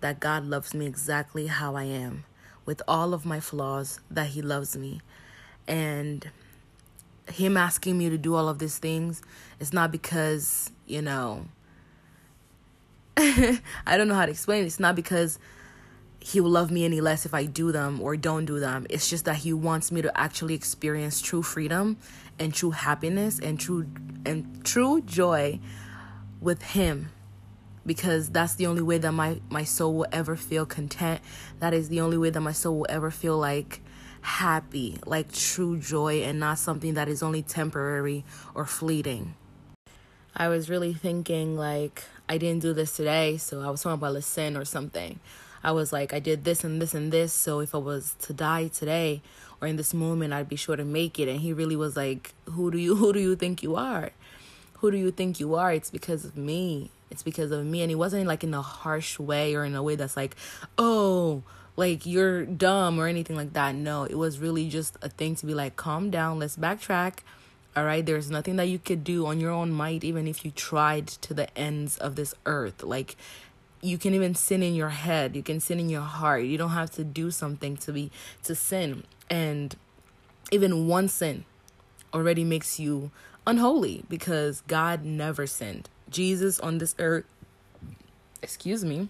that 0.00 0.20
God 0.20 0.44
loves 0.44 0.74
me 0.74 0.86
exactly 0.86 1.46
how 1.46 1.76
I 1.76 1.84
am, 1.84 2.24
with 2.66 2.82
all 2.86 3.14
of 3.14 3.24
my 3.24 3.40
flaws, 3.40 4.00
that 4.10 4.28
He 4.28 4.42
loves 4.42 4.76
me. 4.76 5.00
And 5.66 6.28
Him 7.30 7.56
asking 7.56 7.96
me 7.96 8.10
to 8.10 8.18
do 8.18 8.34
all 8.34 8.48
of 8.48 8.58
these 8.58 8.76
things 8.76 9.22
is 9.58 9.72
not 9.72 9.90
because, 9.90 10.70
you 10.86 11.00
know, 11.00 11.46
I 13.16 13.60
don't 13.96 14.08
know 14.08 14.14
how 14.14 14.26
to 14.26 14.32
explain 14.32 14.64
it. 14.64 14.66
It's 14.66 14.80
not 14.80 14.94
because 14.94 15.38
he 16.24 16.40
will 16.40 16.50
love 16.50 16.70
me 16.70 16.86
any 16.86 17.02
less 17.02 17.26
if 17.26 17.34
I 17.34 17.44
do 17.44 17.70
them 17.70 18.00
or 18.00 18.16
don't 18.16 18.46
do 18.46 18.58
them. 18.58 18.86
It's 18.88 19.10
just 19.10 19.26
that 19.26 19.36
he 19.36 19.52
wants 19.52 19.92
me 19.92 20.00
to 20.00 20.18
actually 20.18 20.54
experience 20.54 21.20
true 21.20 21.42
freedom 21.42 21.98
and 22.38 22.54
true 22.54 22.70
happiness 22.70 23.38
and 23.38 23.60
true 23.60 23.86
and 24.24 24.64
true 24.64 25.02
joy 25.02 25.60
with 26.40 26.62
him 26.62 27.10
because 27.84 28.30
that's 28.30 28.54
the 28.54 28.66
only 28.66 28.80
way 28.80 28.96
that 28.96 29.12
my 29.12 29.42
my 29.50 29.64
soul 29.64 29.92
will 29.92 30.06
ever 30.12 30.34
feel 30.34 30.64
content. 30.64 31.20
That 31.60 31.74
is 31.74 31.90
the 31.90 32.00
only 32.00 32.16
way 32.16 32.30
that 32.30 32.40
my 32.40 32.52
soul 32.52 32.78
will 32.78 32.86
ever 32.88 33.10
feel 33.10 33.36
like 33.36 33.82
happy, 34.22 34.96
like 35.04 35.30
true 35.30 35.78
joy 35.78 36.22
and 36.22 36.40
not 36.40 36.58
something 36.58 36.94
that 36.94 37.06
is 37.06 37.22
only 37.22 37.42
temporary 37.42 38.24
or 38.54 38.64
fleeting. 38.64 39.34
I 40.34 40.48
was 40.48 40.70
really 40.70 40.94
thinking 40.94 41.54
like 41.54 42.04
I 42.30 42.38
didn't 42.38 42.62
do 42.62 42.72
this 42.72 42.96
today, 42.96 43.36
so 43.36 43.60
I 43.60 43.68
was 43.68 43.82
talking 43.82 43.92
about 43.96 44.16
a 44.16 44.22
sin 44.22 44.56
or 44.56 44.64
something. 44.64 45.20
I 45.64 45.72
was 45.72 45.92
like, 45.92 46.12
I 46.12 46.20
did 46.20 46.44
this 46.44 46.62
and 46.62 46.80
this 46.80 46.94
and 46.94 47.10
this. 47.10 47.32
So 47.32 47.60
if 47.60 47.74
I 47.74 47.78
was 47.78 48.14
to 48.20 48.34
die 48.34 48.68
today 48.68 49.22
or 49.60 49.66
in 49.66 49.76
this 49.76 49.94
moment, 49.94 50.34
I'd 50.34 50.48
be 50.48 50.56
sure 50.56 50.76
to 50.76 50.84
make 50.84 51.18
it. 51.18 51.28
And 51.28 51.40
he 51.40 51.52
really 51.52 51.76
was 51.76 51.96
like, 51.96 52.34
Who 52.50 52.70
do 52.70 52.78
you 52.78 52.94
who 52.96 53.12
do 53.12 53.20
you 53.20 53.34
think 53.34 53.62
you 53.62 53.74
are? 53.74 54.10
Who 54.74 54.90
do 54.90 54.98
you 54.98 55.10
think 55.10 55.40
you 55.40 55.54
are? 55.54 55.72
It's 55.72 55.90
because 55.90 56.26
of 56.26 56.36
me. 56.36 56.90
It's 57.10 57.22
because 57.22 57.50
of 57.50 57.64
me. 57.64 57.80
And 57.80 57.90
he 57.90 57.94
wasn't 57.94 58.26
like 58.26 58.44
in 58.44 58.52
a 58.52 58.60
harsh 58.60 59.18
way 59.18 59.54
or 59.54 59.64
in 59.64 59.74
a 59.74 59.82
way 59.82 59.96
that's 59.96 60.16
like, 60.16 60.36
oh, 60.76 61.42
like 61.76 62.04
you're 62.04 62.44
dumb 62.44 62.98
or 62.98 63.06
anything 63.06 63.36
like 63.36 63.54
that. 63.54 63.74
No, 63.74 64.04
it 64.04 64.16
was 64.16 64.38
really 64.38 64.68
just 64.68 64.96
a 65.00 65.08
thing 65.08 65.34
to 65.36 65.46
be 65.46 65.54
like, 65.54 65.76
calm 65.76 66.10
down, 66.10 66.38
let's 66.38 66.56
backtrack. 66.56 67.20
All 67.76 67.84
right, 67.84 68.06
there's 68.06 68.30
nothing 68.30 68.54
that 68.56 68.68
you 68.68 68.78
could 68.78 69.02
do 69.02 69.26
on 69.26 69.40
your 69.40 69.50
own 69.50 69.72
might, 69.72 70.04
even 70.04 70.28
if 70.28 70.44
you 70.44 70.52
tried 70.52 71.08
to 71.08 71.34
the 71.34 71.56
ends 71.58 71.98
of 71.98 72.14
this 72.14 72.32
earth. 72.46 72.84
Like, 72.84 73.16
you 73.84 73.98
can 73.98 74.14
even 74.14 74.34
sin 74.34 74.62
in 74.62 74.74
your 74.74 74.88
head. 74.88 75.36
You 75.36 75.42
can 75.42 75.60
sin 75.60 75.78
in 75.78 75.90
your 75.90 76.00
heart. 76.00 76.44
You 76.44 76.56
don't 76.56 76.70
have 76.70 76.90
to 76.92 77.04
do 77.04 77.30
something 77.30 77.76
to 77.78 77.92
be 77.92 78.10
to 78.44 78.54
sin. 78.54 79.04
And 79.28 79.76
even 80.50 80.88
one 80.88 81.08
sin 81.08 81.44
already 82.12 82.44
makes 82.44 82.80
you 82.80 83.10
unholy 83.46 84.04
because 84.08 84.62
god 84.68 85.04
never 85.04 85.46
sinned. 85.46 85.90
Jesus 86.08 86.58
on 86.60 86.78
this 86.78 86.94
earth 86.98 87.24
excuse 88.42 88.84
me 88.84 89.08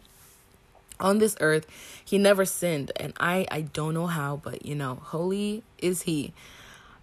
on 0.98 1.18
this 1.18 1.36
earth 1.40 1.66
he 2.04 2.18
never 2.18 2.44
sinned. 2.44 2.90
And 2.96 3.12
i 3.20 3.46
i 3.50 3.60
don't 3.60 3.94
know 3.94 4.06
how 4.06 4.36
but 4.36 4.66
you 4.66 4.74
know 4.74 4.96
holy 5.02 5.62
is 5.78 6.02
he 6.02 6.32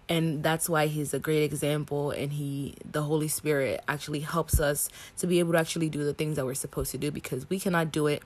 and 0.08 0.42
that's 0.42 0.68
why 0.68 0.86
he's 0.86 1.14
a 1.14 1.18
great 1.18 1.42
example 1.42 2.10
and 2.10 2.32
he 2.34 2.74
the 2.84 3.02
holy 3.02 3.28
spirit 3.28 3.82
actually 3.88 4.20
helps 4.20 4.60
us 4.60 4.88
to 5.16 5.26
be 5.26 5.38
able 5.38 5.52
to 5.52 5.58
actually 5.58 5.88
do 5.88 6.04
the 6.04 6.14
things 6.14 6.36
that 6.36 6.44
we're 6.44 6.54
supposed 6.54 6.90
to 6.90 6.98
do 6.98 7.10
because 7.10 7.48
we 7.48 7.58
cannot 7.58 7.92
do 7.92 8.06
it 8.06 8.22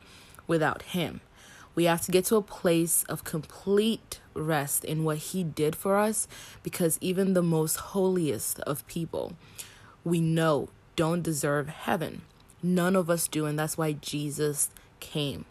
without 0.46 0.82
him. 0.82 1.20
We 1.74 1.84
have 1.84 2.00
to 2.02 2.10
get 2.10 2.24
to 2.26 2.36
a 2.36 2.42
place 2.42 3.04
of 3.04 3.24
complete 3.24 4.20
rest 4.32 4.84
in 4.84 5.04
what 5.04 5.18
he 5.18 5.44
did 5.44 5.76
for 5.76 5.96
us 5.96 6.26
because 6.62 6.98
even 7.00 7.34
the 7.34 7.42
most 7.42 7.76
holiest 7.76 8.60
of 8.60 8.86
people 8.86 9.34
we 10.04 10.20
know 10.20 10.70
don't 10.94 11.22
deserve 11.22 11.68
heaven. 11.68 12.22
None 12.62 12.96
of 12.96 13.10
us 13.10 13.28
do 13.28 13.44
and 13.44 13.58
that's 13.58 13.76
why 13.76 13.92
jesus 13.92 14.70
came. 15.00 15.44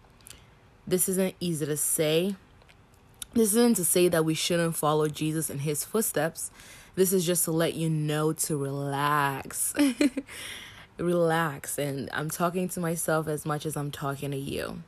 This 0.87 1.07
isn't 1.07 1.35
easy 1.39 1.65
to 1.65 1.77
say 1.77 2.35
this 3.35 3.53
isn't 3.53 3.75
to 3.75 3.85
say 3.85 4.07
that 4.07 4.23
we 4.23 4.33
shouldn't 4.33 4.77
follow 4.77 5.09
Jesus 5.09 5.49
in 5.49 5.59
his 5.59 5.83
footsteps. 5.83 6.51
This 6.95 7.11
is 7.11 7.25
just 7.25 7.43
to 7.45 7.51
let 7.51 7.73
you 7.73 7.89
know 7.89 8.31
to 8.31 8.55
relax. 8.55 9.73
relax. 10.97 11.77
And 11.77 12.09
I'm 12.13 12.29
talking 12.29 12.69
to 12.69 12.79
myself 12.79 13.27
as 13.27 13.45
much 13.45 13.65
as 13.65 13.75
I'm 13.75 13.91
talking 13.91 14.31
to 14.31 14.37
you. 14.37 14.81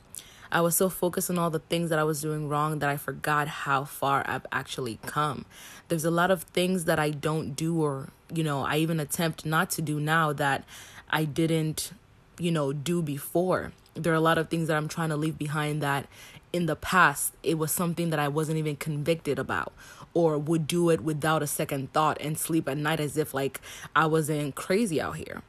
I 0.50 0.62
was 0.62 0.74
so 0.74 0.88
focused 0.88 1.28
on 1.28 1.38
all 1.38 1.50
the 1.50 1.58
things 1.58 1.90
that 1.90 1.98
I 1.98 2.04
was 2.04 2.22
doing 2.22 2.48
wrong 2.48 2.78
that 2.78 2.88
I 2.88 2.96
forgot 2.96 3.48
how 3.48 3.84
far 3.84 4.24
I've 4.26 4.46
actually 4.50 4.98
come. 5.04 5.44
There's 5.88 6.06
a 6.06 6.10
lot 6.10 6.30
of 6.30 6.44
things 6.44 6.86
that 6.86 6.98
I 6.98 7.10
don't 7.10 7.54
do, 7.54 7.82
or, 7.82 8.08
you 8.32 8.42
know, 8.42 8.64
I 8.64 8.78
even 8.78 8.98
attempt 8.98 9.44
not 9.44 9.68
to 9.72 9.82
do 9.82 10.00
now 10.00 10.32
that 10.32 10.64
I 11.10 11.26
didn't, 11.26 11.92
you 12.38 12.50
know, 12.50 12.72
do 12.72 13.02
before. 13.02 13.72
There 13.92 14.10
are 14.10 14.16
a 14.16 14.20
lot 14.20 14.38
of 14.38 14.48
things 14.48 14.68
that 14.68 14.76
I'm 14.78 14.88
trying 14.88 15.10
to 15.10 15.16
leave 15.16 15.36
behind 15.36 15.82
that 15.82 16.06
in 16.52 16.66
the 16.66 16.76
past 16.76 17.34
it 17.42 17.58
was 17.58 17.70
something 17.70 18.10
that 18.10 18.18
I 18.18 18.28
wasn't 18.28 18.58
even 18.58 18.76
convicted 18.76 19.38
about 19.38 19.72
or 20.14 20.38
would 20.38 20.66
do 20.66 20.90
it 20.90 21.00
without 21.02 21.42
a 21.42 21.46
second 21.46 21.92
thought 21.92 22.18
and 22.20 22.38
sleep 22.38 22.68
at 22.68 22.76
night 22.76 23.00
as 23.00 23.16
if 23.16 23.34
like 23.34 23.60
I 23.94 24.06
wasn't 24.06 24.54
crazy 24.54 25.00
out 25.00 25.16
here. 25.16 25.42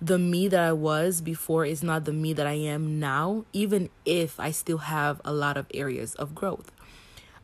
The 0.00 0.18
me 0.18 0.48
that 0.48 0.60
I 0.60 0.72
was 0.72 1.20
before 1.20 1.64
is 1.64 1.82
not 1.82 2.04
the 2.04 2.12
me 2.12 2.32
that 2.34 2.46
I 2.46 2.54
am 2.54 3.00
now, 3.00 3.44
even 3.52 3.88
if 4.04 4.38
I 4.38 4.50
still 4.50 4.78
have 4.78 5.20
a 5.24 5.32
lot 5.32 5.56
of 5.56 5.66
areas 5.72 6.14
of 6.16 6.34
growth. 6.34 6.70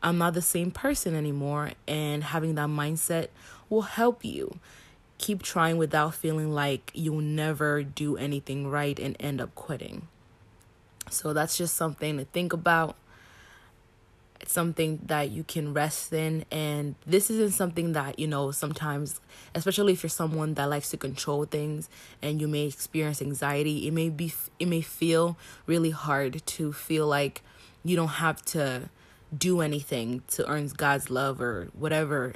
I'm 0.03 0.17
not 0.17 0.33
the 0.33 0.41
same 0.41 0.71
person 0.71 1.15
anymore, 1.15 1.71
and 1.87 2.23
having 2.23 2.55
that 2.55 2.69
mindset 2.69 3.27
will 3.69 3.83
help 3.83 4.25
you 4.25 4.59
keep 5.17 5.43
trying 5.43 5.77
without 5.77 6.15
feeling 6.15 6.51
like 6.51 6.91
you'll 6.93 7.21
never 7.21 7.83
do 7.83 8.17
anything 8.17 8.67
right 8.67 8.99
and 8.99 9.15
end 9.19 9.39
up 9.39 9.53
quitting. 9.55 10.07
So 11.13 11.33
that's 11.33 11.57
just 11.57 11.75
something 11.75 12.17
to 12.17 12.25
think 12.25 12.53
about. 12.53 12.95
It's 14.39 14.53
something 14.53 14.99
that 15.05 15.29
you 15.29 15.43
can 15.43 15.73
rest 15.73 16.11
in. 16.13 16.45
And 16.51 16.95
this 17.05 17.29
isn't 17.29 17.51
something 17.51 17.93
that, 17.93 18.17
you 18.17 18.27
know, 18.27 18.51
sometimes, 18.51 19.21
especially 19.53 19.93
if 19.93 20.01
you're 20.01 20.09
someone 20.09 20.55
that 20.55 20.65
likes 20.65 20.89
to 20.89 20.97
control 20.97 21.45
things 21.45 21.89
and 22.21 22.41
you 22.41 22.47
may 22.47 22.65
experience 22.65 23.21
anxiety, 23.21 23.87
it 23.87 23.91
may 23.91 24.09
be, 24.09 24.33
it 24.59 24.67
may 24.67 24.81
feel 24.81 25.37
really 25.67 25.91
hard 25.91 26.41
to 26.45 26.73
feel 26.73 27.05
like 27.05 27.43
you 27.83 27.95
don't 27.95 28.07
have 28.07 28.43
to 28.45 28.89
do 29.35 29.61
anything 29.61 30.23
to 30.29 30.47
earn 30.49 30.67
God's 30.75 31.09
love 31.09 31.39
or 31.39 31.69
whatever. 31.73 32.33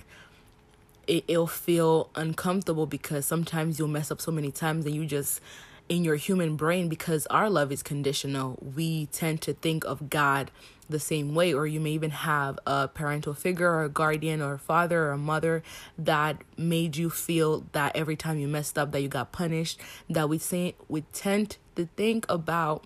It, 1.08 1.24
it'll 1.28 1.48
feel 1.48 2.10
uncomfortable 2.16 2.86
because 2.86 3.26
sometimes 3.26 3.78
you'll 3.78 3.88
mess 3.88 4.12
up 4.12 4.22
so 4.22 4.32
many 4.32 4.52
times 4.52 4.86
and 4.86 4.96
you 4.96 5.06
just 5.06 5.42
in 5.88 6.04
your 6.04 6.16
human 6.16 6.56
brain 6.56 6.90
because 6.90 7.28
our 7.28 7.50
love 7.50 7.72
is 7.72 7.84
conditional. 7.84 8.58
We 8.76 9.08
tend 9.08 9.42
to 9.44 9.54
think 9.54 9.86
of 9.86 10.10
God 10.10 10.52
the 10.90 11.00
same 11.00 11.34
way, 11.34 11.54
or 11.54 11.66
you 11.66 11.80
may 11.80 11.92
even 11.92 12.12
have 12.12 12.60
a 12.66 12.88
parental 12.88 13.34
figure 13.34 13.70
or 13.70 13.84
a 13.84 13.90
guardian 13.90 14.42
or 14.42 14.54
a 14.54 14.60
father 14.60 15.06
or 15.06 15.12
a 15.12 15.18
mother 15.18 15.64
that 15.98 16.42
made 16.58 16.96
you 16.96 17.10
feel 17.10 17.66
that 17.72 17.96
every 17.96 18.16
time 18.16 18.38
you 18.38 18.48
messed 18.48 18.78
up 18.78 18.92
that 18.92 19.02
you 19.02 19.08
got 19.08 19.32
punished. 19.32 19.80
That 20.10 20.30
we 20.30 20.38
say 20.38 20.76
we 20.88 21.02
tend 21.14 21.58
to 21.76 21.88
think 21.96 22.26
about 22.30 22.86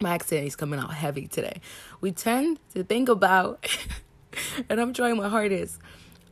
my 0.00 0.14
accent 0.14 0.46
is 0.46 0.56
coming 0.56 0.80
out 0.80 0.94
heavy 0.94 1.28
today. 1.28 1.60
We 2.00 2.12
tend 2.12 2.58
to 2.74 2.82
think 2.82 3.08
about 3.08 3.66
and 4.68 4.80
I'm 4.80 4.92
trying 4.92 5.16
my 5.16 5.28
hardest. 5.28 5.78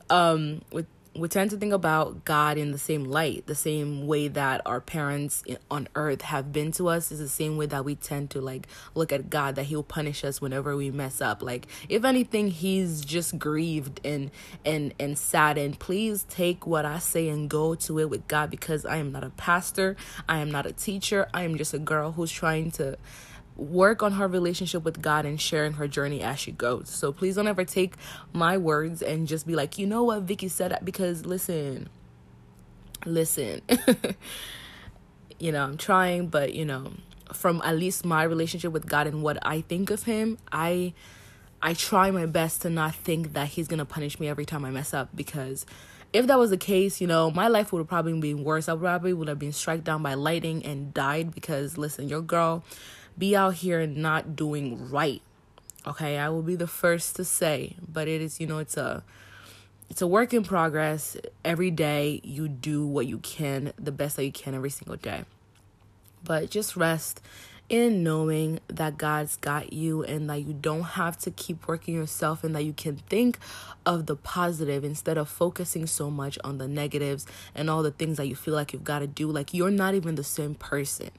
Um 0.09 0.63
with 0.73 0.87
we 1.15 1.29
tend 1.29 1.51
to 1.51 1.57
think 1.57 1.73
about 1.73 2.25
God 2.25 2.57
in 2.57 2.71
the 2.71 2.79
same 2.79 3.05
light, 3.05 3.47
the 3.47 3.55
same 3.55 4.07
way 4.07 4.29
that 4.29 4.63
our 4.65 4.81
parents 4.81 5.43
on 5.71 5.89
earth 5.95 6.23
have 6.23 6.53
been 6.53 6.73
to 6.73 6.89
us 6.89 7.11
is 7.11 7.19
the 7.19 7.29
same 7.29 7.57
way 7.57 7.67
that 7.67 7.85
we 7.85 7.97
tend 7.97 8.31
to 8.31 8.41
like 8.41 8.69
look 8.95 9.13
at 9.13 9.29
God 9.29 9.57
that 9.57 9.65
he'll 9.65 9.83
punish 9.83 10.25
us 10.25 10.41
whenever 10.41 10.77
we 10.77 10.91
mess 10.91 11.21
up. 11.21 11.43
Like 11.43 11.67
if 11.89 12.05
anything 12.05 12.49
he's 12.49 13.05
just 13.05 13.39
grieved 13.39 14.01
and 14.05 14.31
and 14.65 14.95
and 14.99 15.19
saddened. 15.19 15.79
Please 15.79 16.25
take 16.29 16.67
what 16.67 16.85
I 16.85 16.99
say 16.99 17.29
and 17.29 17.49
go 17.49 17.75
to 17.75 17.99
it 17.99 18.11
with 18.11 18.27
God 18.29 18.51
because 18.51 18.85
I 18.85 18.97
am 18.97 19.13
not 19.13 19.25
a 19.25 19.31
pastor, 19.31 19.97
I 20.29 20.39
am 20.39 20.51
not 20.51 20.67
a 20.67 20.73
teacher. 20.73 21.29
I 21.35 21.43
am 21.43 21.57
just 21.57 21.75
a 21.75 21.79
girl 21.79 22.13
who's 22.13 22.33
trying 22.33 22.71
to 22.73 22.97
work 23.61 24.03
on 24.03 24.13
her 24.13 24.27
relationship 24.27 24.85
with 24.85 25.03
God 25.03 25.27
and 25.27 25.41
sharing 25.41 25.75
her 25.75 25.87
journey 25.87 26.23
as 26.23 26.39
she 26.39 26.51
goes. 26.51 26.89
So 26.89 27.13
please 27.13 27.37
don't 27.37 27.47
ever 27.47 27.65
take 27.65 27.95
my 28.33 28.57
words 28.57 29.03
and 29.03 29.29
just 29.29 29.47
be 29.47 29.55
like, 29.55 29.79
you 29.79 29.87
know 29.87 30.05
what 30.05 30.23
Vicky 30.23 30.49
said 30.49 30.77
because 30.83 31.27
listen, 31.27 31.89
listen. 33.05 33.61
you 35.39 35.53
know, 35.53 35.63
I'm 35.63 35.77
trying, 35.77 36.29
but 36.29 36.55
you 36.55 36.65
know, 36.65 36.93
from 37.33 37.61
at 37.65 37.77
least 37.77 38.05
my 38.05 38.23
relationship 38.23 38.73
with 38.73 38.87
God 38.87 39.07
and 39.07 39.23
what 39.23 39.39
I 39.43 39.61
think 39.61 39.91
of 39.91 40.05
him, 40.05 40.39
I 40.51 40.95
I 41.63 41.75
try 41.75 42.11
my 42.11 42.25
best 42.25 42.63
to 42.63 42.71
not 42.71 42.95
think 42.95 43.35
that 43.35 43.49
he's 43.49 43.69
to 43.69 43.85
punish 43.85 44.19
me 44.19 44.29
every 44.29 44.47
time 44.47 44.65
I 44.65 44.71
mess 44.71 44.95
up 44.95 45.11
because 45.15 45.67
if 46.13 46.27
that 46.27 46.39
was 46.39 46.51
the 46.51 46.57
case, 46.57 47.01
you 47.01 47.07
know, 47.07 47.31
my 47.31 47.49
life 47.49 47.73
would 47.73 47.81
have 47.81 47.89
probably 47.89 48.19
been 48.19 48.43
worse. 48.43 48.69
I 48.69 48.75
probably 48.75 49.13
would 49.13 49.29
have 49.29 49.39
been 49.39 49.53
struck 49.53 49.85
down 49.85 50.03
by 50.03 50.15
lightning 50.15 50.65
and 50.65 50.93
died 50.95 51.35
because 51.35 51.77
listen, 51.77 52.09
your 52.09 52.23
girl 52.23 52.65
be 53.19 53.37
out 53.37 53.55
here 53.55 53.87
not 53.87 54.37
doing 54.37 54.91
right. 54.91 55.23
Okay, 55.87 56.19
I 56.19 56.29
will 56.29 56.43
be 56.43 56.57
the 56.57 56.67
first 56.67 57.17
to 57.17 57.25
say, 57.25 57.77
but 57.87 58.07
it 58.07 58.21
is, 58.21 58.41
you 58.41 58.47
know, 58.47 58.59
it's 58.59 58.77
a 58.77 59.03
it's 59.89 60.03
a 60.03 60.07
work 60.07 60.33
in 60.33 60.45
progress. 60.45 61.17
Every 61.45 61.71
day 61.71 62.21
you 62.23 62.49
do 62.49 62.87
what 62.87 63.07
you 63.07 63.19
can, 63.19 63.73
the 63.77 63.91
best 63.91 64.17
that 64.17 64.25
you 64.25 64.33
can 64.33 64.55
every 64.55 64.71
single 64.71 64.97
day. 64.97 65.25
But 66.23 66.51
just 66.51 66.77
rest 66.77 67.21
in 67.71 68.03
knowing 68.03 68.59
that 68.67 68.99
God's 68.99 69.37
got 69.37 69.73
you 69.73 70.03
and 70.03 70.29
that 70.29 70.45
you 70.45 70.53
don't 70.53 70.83
have 70.83 71.17
to 71.19 71.31
keep 71.31 71.67
working 71.67 71.95
yourself 71.95 72.43
and 72.45 72.55
that 72.57 72.65
you 72.65 72.73
can 72.73 72.97
think 72.97 73.39
of 73.87 74.07
the 74.07 74.17
positive 74.17 74.85
instead 74.85 75.17
of 75.17 75.29
focusing 75.29 75.87
so 75.87 76.11
much 76.11 76.37
on 76.43 76.59
the 76.59 76.67
negatives 76.67 77.27
and 77.55 77.71
all 77.71 77.83
the 77.83 77.93
things 77.93 78.17
that 78.17 78.27
you 78.27 78.35
feel 78.35 78.55
like 78.55 78.73
you've 78.73 78.85
got 78.85 78.99
to 78.99 79.07
do. 79.07 79.31
Like 79.31 79.55
you're 79.55 79.71
not 79.71 79.95
even 79.95 80.17
the 80.17 80.25
same 80.25 80.57
person. 80.57 81.11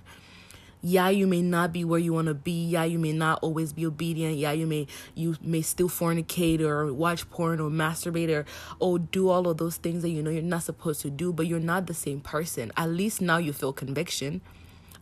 Yeah, 0.81 1.09
you 1.09 1.27
may 1.27 1.41
not 1.41 1.71
be 1.71 1.85
where 1.85 2.00
you 2.00 2.13
want 2.13 2.27
to 2.27 2.33
be. 2.33 2.65
Yeah, 2.65 2.83
you 2.85 2.97
may 2.97 3.13
not 3.13 3.39
always 3.41 3.71
be 3.73 3.85
obedient. 3.85 4.38
Yeah, 4.38 4.51
you 4.51 4.65
may 4.65 4.88
you 5.13 5.35
may 5.41 5.61
still 5.61 5.89
fornicate 5.89 6.61
or 6.61 6.91
watch 6.91 7.29
porn 7.29 7.59
or 7.59 7.69
masturbate 7.69 8.29
or 8.29 8.45
or 8.79 8.97
do 8.97 9.29
all 9.29 9.47
of 9.47 9.57
those 9.57 9.77
things 9.77 10.01
that 10.01 10.09
you 10.09 10.23
know 10.23 10.31
you're 10.31 10.41
not 10.41 10.63
supposed 10.63 11.01
to 11.01 11.09
do, 11.09 11.31
but 11.31 11.45
you're 11.47 11.59
not 11.59 11.85
the 11.85 11.93
same 11.93 12.19
person. 12.19 12.71
At 12.75 12.89
least 12.89 13.21
now 13.21 13.38
you 13.38 13.53
feel 13.53 13.73
conviction 13.73 14.41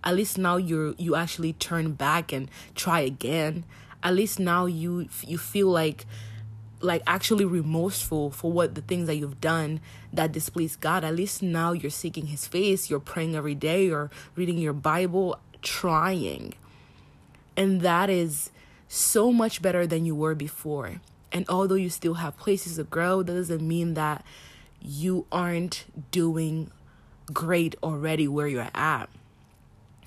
at 0.02 0.16
least 0.16 0.38
now 0.38 0.56
you're 0.56 0.94
you 0.98 1.14
actually 1.14 1.52
turn 1.52 1.92
back 1.92 2.32
and 2.32 2.50
try 2.74 3.02
again 3.02 3.66
at 4.02 4.14
least 4.14 4.40
now 4.40 4.66
you 4.66 5.10
you 5.26 5.38
feel 5.38 5.68
like 5.68 6.06
like 6.82 7.02
actually 7.06 7.46
remorseful 7.46 8.32
for 8.32 8.52
what 8.52 8.76
the 8.76 8.82
things 8.82 9.08
that 9.08 9.16
you've 9.16 9.42
done 9.42 9.82
that 10.14 10.32
displease 10.32 10.76
God. 10.76 11.04
At 11.04 11.16
least 11.16 11.44
now 11.44 11.74
you're 11.74 11.92
seeking 11.92 12.28
his 12.28 12.48
face, 12.48 12.90
you're 12.90 13.00
praying 13.00 13.36
every 13.36 13.56
day, 13.56 13.88
you're 13.88 14.10
reading 14.36 14.58
your 14.58 14.74
Bible, 14.74 15.38
trying. 15.62 16.54
And 17.56 17.82
that 17.82 18.10
is 18.10 18.52
so 18.88 19.32
much 19.32 19.62
better 19.62 19.86
than 19.86 20.06
you 20.06 20.16
were 20.16 20.36
before. 20.36 21.02
And 21.32 21.46
although 21.48 21.76
you 21.76 21.90
still 21.90 22.16
have 22.16 22.38
places 22.38 22.78
to 22.78 22.84
grow, 22.84 23.22
that 23.22 23.34
doesn't 23.34 23.66
mean 23.66 23.94
that 23.94 24.26
you 24.82 25.26
aren't 25.32 25.86
doing 26.12 26.72
great 27.32 27.76
already 27.84 28.28
where 28.28 28.48
you're 28.48 28.70
at. 28.74 29.10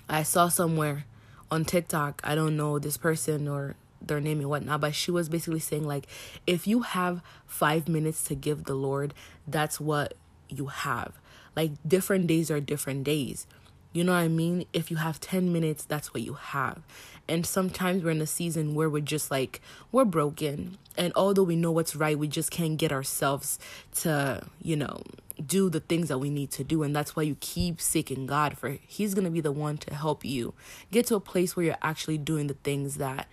I 0.09 0.23
saw 0.23 0.49
somewhere 0.49 1.05
on 1.51 1.65
TikTok, 1.65 2.21
I 2.25 2.35
don't 2.35 2.57
know 2.57 2.79
this 2.79 2.97
person 2.97 3.47
or 3.47 3.77
their 4.01 4.21
name 4.21 4.41
and 4.41 4.49
whatnot, 4.49 4.81
but 4.81 4.95
she 4.95 5.11
was 5.11 5.29
basically 5.29 5.61
saying, 5.61 5.85
like, 5.85 6.07
if 6.47 6.67
you 6.67 6.81
have 6.81 7.23
five 7.47 7.89
minutes 7.89 8.25
to 8.25 8.35
give 8.35 8.65
the 8.65 8.75
Lord, 8.75 9.15
that's 9.47 9.79
what 9.79 10.15
you 10.49 10.67
have. 10.67 11.13
Like, 11.55 11.73
different 11.87 12.27
days 12.27 12.51
are 12.51 12.61
different 12.61 13.05
days. 13.05 13.47
You 13.93 14.05
know 14.05 14.13
what 14.13 14.19
I 14.19 14.29
mean? 14.29 14.65
If 14.73 14.91
you 14.91 14.97
have 14.97 15.21
10 15.21 15.53
minutes, 15.53 15.85
that's 15.85 16.15
what 16.15 16.23
you 16.23 16.35
have. 16.35 16.83
And 17.29 17.47
sometimes 17.47 18.03
we're 18.03 18.11
in 18.11 18.21
a 18.21 18.27
season 18.27 18.75
where 18.75 18.89
we're 18.89 19.03
just 19.03 19.31
like, 19.31 19.61
we're 19.91 20.07
broken. 20.07 20.79
And 20.97 21.13
although 21.15 21.43
we 21.43 21.57
know 21.57 21.71
what's 21.71 21.95
right, 21.95 22.19
we 22.19 22.27
just 22.27 22.51
can't 22.51 22.79
get 22.79 22.91
ourselves 22.91 23.59
to, 23.97 24.47
you 24.63 24.77
know, 24.77 25.03
do 25.45 25.69
the 25.69 25.81
things 25.81 26.09
that 26.09 26.19
we 26.19 26.31
need 26.31 26.51
to 26.53 26.65
do. 26.65 26.83
And 26.83 26.97
that's 26.97 27.15
why 27.15 27.23
you 27.23 27.37
keep 27.41 27.81
seeking 27.81 28.27
God 28.27 28.57
for 28.57 28.79
He's 28.87 29.15
going 29.15 29.25
to 29.25 29.31
be 29.31 29.41
the 29.41 29.53
one 29.53 29.77
to 29.79 29.95
help 29.95 30.25
you 30.25 30.55
get 30.91 31.07
to 31.07 31.17
a 31.17 31.21
place 31.21 31.55
where 31.55 31.67
you're 31.67 31.77
actually 31.83 32.19
doing 32.19 32.47
the 32.47 32.55
things 32.55 32.97
that 32.97 33.29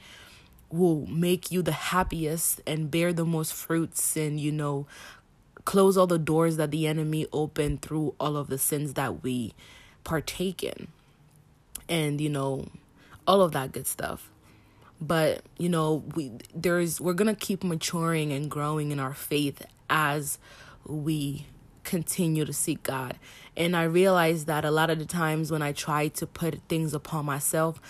will 0.69 1.05
make 1.07 1.51
you 1.51 1.61
the 1.61 1.71
happiest 1.71 2.61
and 2.67 2.91
bear 2.91 3.11
the 3.11 3.25
most 3.25 3.53
fruits 3.53 4.15
and, 4.15 4.39
you 4.39 4.51
know, 4.51 4.87
close 5.65 5.97
all 5.97 6.07
the 6.07 6.19
doors 6.19 6.57
that 6.57 6.71
the 6.71 6.85
enemy 6.85 7.25
opened 7.33 7.81
through 7.81 8.13
all 8.19 8.37
of 8.37 8.47
the 8.47 8.57
sins 8.57 8.93
that 8.93 9.23
we 9.23 9.53
partake 10.09 10.63
in. 10.63 10.87
And, 11.87 12.19
you 12.19 12.29
know, 12.29 12.67
all 13.27 13.41
of 13.41 13.51
that 13.53 13.71
good 13.71 13.87
stuff 13.87 14.31
but 15.01 15.43
you 15.57 15.69
know 15.69 16.03
we 16.13 16.29
there's 16.53 16.99
we're 16.99 17.13
gonna 17.13 17.33
keep 17.33 17.63
maturing 17.63 18.33
and 18.33 18.51
growing 18.51 18.91
in 18.91 18.99
our 18.99 19.13
faith 19.13 19.61
as 19.89 20.37
we 20.85 21.45
continue 21.83 22.45
to 22.45 22.53
seek 22.53 22.83
God. 22.83 23.17
And 23.57 23.75
I 23.75 23.83
realized 23.83 24.45
that 24.47 24.63
a 24.63 24.71
lot 24.71 24.91
of 24.91 24.99
the 24.99 25.05
times 25.05 25.51
when 25.51 25.63
I 25.63 25.71
tried 25.71 26.13
to 26.15 26.27
put 26.27 26.61
things 26.69 26.93
upon 26.93 27.25
myself, 27.25 27.81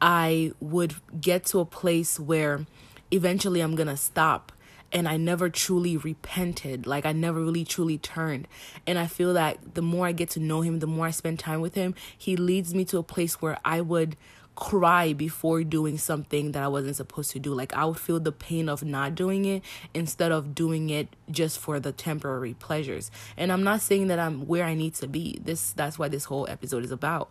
I 0.00 0.52
would 0.60 0.94
get 1.20 1.44
to 1.46 1.58
a 1.58 1.64
place 1.64 2.20
where 2.20 2.66
eventually 3.10 3.60
I'm 3.60 3.74
going 3.74 3.88
to 3.88 3.96
stop. 3.96 4.52
And 4.90 5.06
I 5.06 5.16
never 5.18 5.50
truly 5.50 5.96
repented. 5.96 6.86
Like, 6.86 7.04
I 7.04 7.12
never 7.12 7.40
really 7.40 7.64
truly 7.64 7.98
turned. 7.98 8.48
And 8.86 8.98
I 8.98 9.06
feel 9.06 9.34
that 9.34 9.74
the 9.74 9.82
more 9.82 10.06
I 10.06 10.12
get 10.12 10.30
to 10.30 10.40
know 10.40 10.62
him, 10.62 10.78
the 10.78 10.86
more 10.86 11.06
I 11.06 11.10
spend 11.10 11.38
time 11.38 11.60
with 11.60 11.74
him, 11.74 11.94
he 12.16 12.36
leads 12.36 12.74
me 12.74 12.84
to 12.86 12.98
a 12.98 13.02
place 13.02 13.42
where 13.42 13.58
I 13.64 13.82
would 13.82 14.16
cry 14.58 15.12
before 15.12 15.62
doing 15.62 15.96
something 15.96 16.50
that 16.50 16.64
I 16.64 16.66
wasn't 16.66 16.96
supposed 16.96 17.30
to 17.30 17.38
do. 17.38 17.54
Like 17.54 17.72
I 17.74 17.84
would 17.84 17.98
feel 17.98 18.18
the 18.18 18.32
pain 18.32 18.68
of 18.68 18.82
not 18.82 19.14
doing 19.14 19.44
it 19.44 19.62
instead 19.94 20.32
of 20.32 20.52
doing 20.52 20.90
it 20.90 21.14
just 21.30 21.60
for 21.60 21.78
the 21.78 21.92
temporary 21.92 22.54
pleasures. 22.54 23.12
And 23.36 23.52
I'm 23.52 23.62
not 23.62 23.82
saying 23.82 24.08
that 24.08 24.18
I'm 24.18 24.48
where 24.48 24.64
I 24.64 24.74
need 24.74 24.94
to 24.94 25.06
be. 25.06 25.38
This 25.44 25.70
that's 25.72 25.96
what 25.96 26.10
this 26.10 26.24
whole 26.24 26.48
episode 26.48 26.84
is 26.84 26.90
about. 26.90 27.30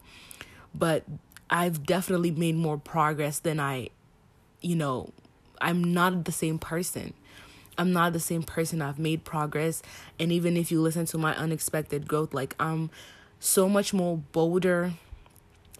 But 0.73 1.03
I've 1.49 1.85
definitely 1.85 2.31
made 2.31 2.55
more 2.55 2.77
progress 2.77 3.39
than 3.39 3.59
I 3.59 3.89
you 4.61 4.75
know, 4.75 5.11
I'm 5.59 5.83
not 5.83 6.25
the 6.25 6.31
same 6.31 6.59
person. 6.59 7.13
I'm 7.77 7.93
not 7.93 8.13
the 8.13 8.19
same 8.19 8.43
person. 8.43 8.81
I've 8.81 8.99
made 8.99 9.23
progress 9.23 9.81
and 10.19 10.31
even 10.31 10.57
if 10.57 10.71
you 10.71 10.81
listen 10.81 11.05
to 11.07 11.17
my 11.17 11.35
unexpected 11.35 12.07
growth 12.07 12.33
like 12.33 12.55
I'm 12.59 12.89
so 13.39 13.69
much 13.69 13.93
more 13.93 14.17
bolder 14.17 14.93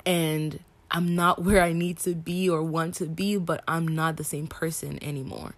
and 0.06 0.60
I'm 0.90 1.16
not 1.16 1.44
where 1.44 1.62
I 1.62 1.74
need 1.74 1.98
to 2.00 2.16
be 2.16 2.50
or 2.50 2.64
want 2.64 2.96
to 2.96 3.06
be, 3.06 3.38
but 3.38 3.64
I'm 3.68 3.88
not 3.88 4.18
the 4.18 4.24
same 4.24 4.48
person 4.48 5.02
anymore. 5.04 5.56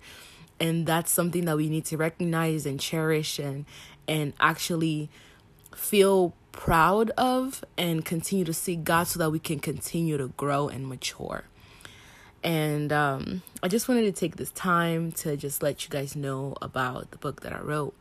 And 0.59 0.85
that's 0.85 1.11
something 1.11 1.45
that 1.45 1.55
we 1.55 1.69
need 1.69 1.85
to 1.85 1.97
recognize 1.97 2.65
and 2.65 2.79
cherish 2.79 3.39
and 3.39 3.65
and 4.07 4.33
actually 4.39 5.09
feel 5.75 6.33
proud 6.51 7.11
of 7.11 7.63
and 7.77 8.03
continue 8.03 8.43
to 8.43 8.53
seek 8.53 8.83
God 8.83 9.03
so 9.03 9.19
that 9.19 9.29
we 9.29 9.39
can 9.39 9.59
continue 9.59 10.17
to 10.17 10.29
grow 10.29 10.67
and 10.67 10.87
mature. 10.87 11.43
And 12.43 12.93
um, 12.93 13.41
I 13.61 13.67
just 13.67 13.87
wanted 13.87 14.03
to 14.03 14.11
take 14.11 14.37
this 14.37 14.51
time 14.51 15.11
to 15.13 15.35
just 15.35 15.61
let 15.61 15.83
you 15.83 15.89
guys 15.89 16.15
know 16.15 16.55
about 16.61 17.11
the 17.11 17.17
book 17.17 17.41
that 17.41 17.53
I 17.53 17.59
wrote 17.59 17.95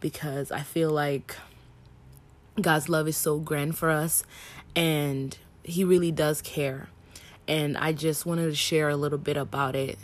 because 0.00 0.52
I 0.52 0.60
feel 0.60 0.90
like 0.90 1.36
God's 2.60 2.88
love 2.88 3.08
is 3.08 3.16
so 3.16 3.38
grand 3.38 3.76
for 3.76 3.90
us 3.90 4.24
and 4.76 5.36
he 5.64 5.84
really 5.84 6.12
does 6.12 6.42
care. 6.42 6.88
And 7.48 7.76
I 7.76 7.92
just 7.92 8.24
wanted 8.24 8.46
to 8.46 8.54
share 8.54 8.88
a 8.88 8.96
little 8.96 9.18
bit 9.18 9.36
about 9.36 9.74
it. 9.74 9.98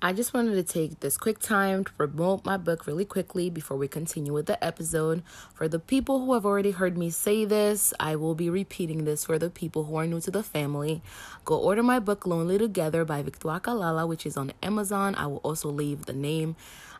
I 0.00 0.12
just 0.12 0.32
wanted 0.32 0.54
to 0.54 0.62
take 0.62 1.00
this 1.00 1.16
quick 1.16 1.40
time 1.40 1.82
to 1.82 1.92
promote 1.94 2.44
my 2.44 2.56
book 2.56 2.86
really 2.86 3.04
quickly 3.04 3.50
before 3.50 3.76
we 3.76 3.88
continue 3.88 4.32
with 4.32 4.46
the 4.46 4.62
episode. 4.64 5.24
For 5.54 5.66
the 5.66 5.80
people 5.80 6.24
who 6.24 6.34
have 6.34 6.46
already 6.46 6.70
heard 6.70 6.96
me 6.96 7.10
say 7.10 7.44
this, 7.44 7.92
I 7.98 8.14
will 8.14 8.36
be 8.36 8.48
repeating 8.48 9.06
this 9.06 9.24
for 9.24 9.40
the 9.40 9.50
people 9.50 9.84
who 9.84 9.96
are 9.96 10.06
new 10.06 10.20
to 10.20 10.30
the 10.30 10.44
family. 10.44 11.02
Go 11.44 11.56
order 11.58 11.82
my 11.82 11.98
book 11.98 12.28
Lonely 12.28 12.58
Together 12.58 13.04
by 13.04 13.22
Victoire 13.22 13.58
Kalala, 13.58 14.06
which 14.06 14.24
is 14.24 14.36
on 14.36 14.52
Amazon. 14.62 15.16
I 15.16 15.26
will 15.26 15.38
also 15.38 15.68
leave 15.68 16.06
the 16.06 16.12
name 16.12 16.54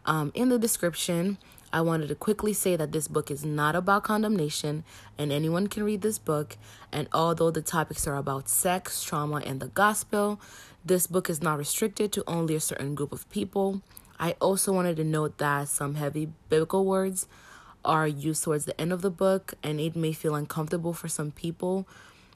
um, 0.05 0.33
in 0.35 0.49
the 0.49 0.59
description. 0.59 1.39
I 1.73 1.83
wanted 1.83 2.09
to 2.09 2.15
quickly 2.17 2.53
say 2.53 2.75
that 2.77 2.93
this 2.93 3.07
book 3.07 3.31
is 3.31 3.45
not 3.45 3.77
about 3.77 4.03
condemnation, 4.03 4.83
and 5.19 5.31
anyone 5.31 5.69
can 5.69 5.85
read 5.85 6.01
this 6.01 6.19
book. 6.19 6.57
And 6.91 7.07
although 7.13 7.51
the 7.51 7.63
topics 7.63 8.09
are 8.09 8.17
about 8.17 8.49
sex, 8.49 9.05
trauma, 9.05 9.37
and 9.37 9.61
the 9.61 9.69
gospel, 9.69 10.41
this 10.85 11.07
book 11.07 11.29
is 11.29 11.43
not 11.43 11.59
restricted 11.59 12.12
to 12.12 12.25
only 12.27 12.55
a 12.55 12.61
certain 12.61 12.95
group 12.95 13.12
of 13.12 13.29
people. 13.31 13.83
I 14.19 14.33
also 14.41 14.73
wanted 14.73 14.97
to 14.97 15.05
note 15.05 15.38
that 15.38 15.69
some 15.69 15.95
heavy 15.95 16.31
biblical 16.49 16.85
words 16.85 17.27
are 17.85 18.07
used 18.09 18.45
towards 18.45 18.64
the 18.64 18.79
end 18.81 18.93
of 18.93 19.03
the 19.03 19.11
book, 19.11 19.55
and 19.62 19.81
it 19.81 19.95
may 19.95 20.12
feel 20.12 20.35
uncomfortable 20.35 20.93
for 20.93 21.09
some 21.09 21.31
people. 21.31 21.87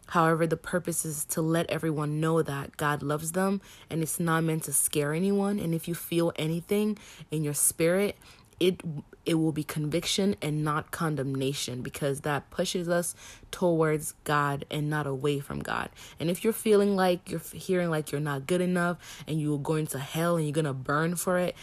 However, 0.08 0.46
the 0.46 0.56
purpose 0.56 1.04
is 1.04 1.24
to 1.26 1.40
let 1.40 1.70
everyone 1.70 2.20
know 2.20 2.42
that 2.42 2.76
God 2.76 3.02
loves 3.02 3.32
them 3.32 3.62
and 3.88 4.02
it's 4.02 4.20
not 4.20 4.44
meant 4.44 4.64
to 4.64 4.72
scare 4.72 5.14
anyone. 5.14 5.58
And 5.58 5.74
if 5.74 5.88
you 5.88 5.94
feel 5.94 6.32
anything 6.36 6.98
in 7.30 7.42
your 7.42 7.54
spirit, 7.54 8.16
it 8.60 8.80
it 9.24 9.34
will 9.34 9.52
be 9.52 9.62
conviction 9.62 10.34
and 10.42 10.64
not 10.64 10.90
condemnation 10.90 11.80
because 11.80 12.22
that 12.22 12.50
pushes 12.50 12.88
us 12.88 13.14
towards 13.52 14.14
God 14.24 14.64
and 14.70 14.90
not 14.90 15.06
away 15.06 15.38
from 15.38 15.60
God. 15.60 15.90
And 16.18 16.28
if 16.28 16.42
you're 16.42 16.52
feeling 16.52 16.96
like 16.96 17.30
you're 17.30 17.42
hearing 17.52 17.88
like 17.88 18.10
you're 18.10 18.20
not 18.20 18.48
good 18.48 18.60
enough 18.60 18.96
and 19.28 19.40
you're 19.40 19.58
going 19.58 19.86
to 19.88 20.00
hell 20.00 20.36
and 20.36 20.44
you're 20.44 20.52
going 20.52 20.64
to 20.64 20.72
burn 20.72 21.14
for 21.14 21.38
it, 21.38 21.54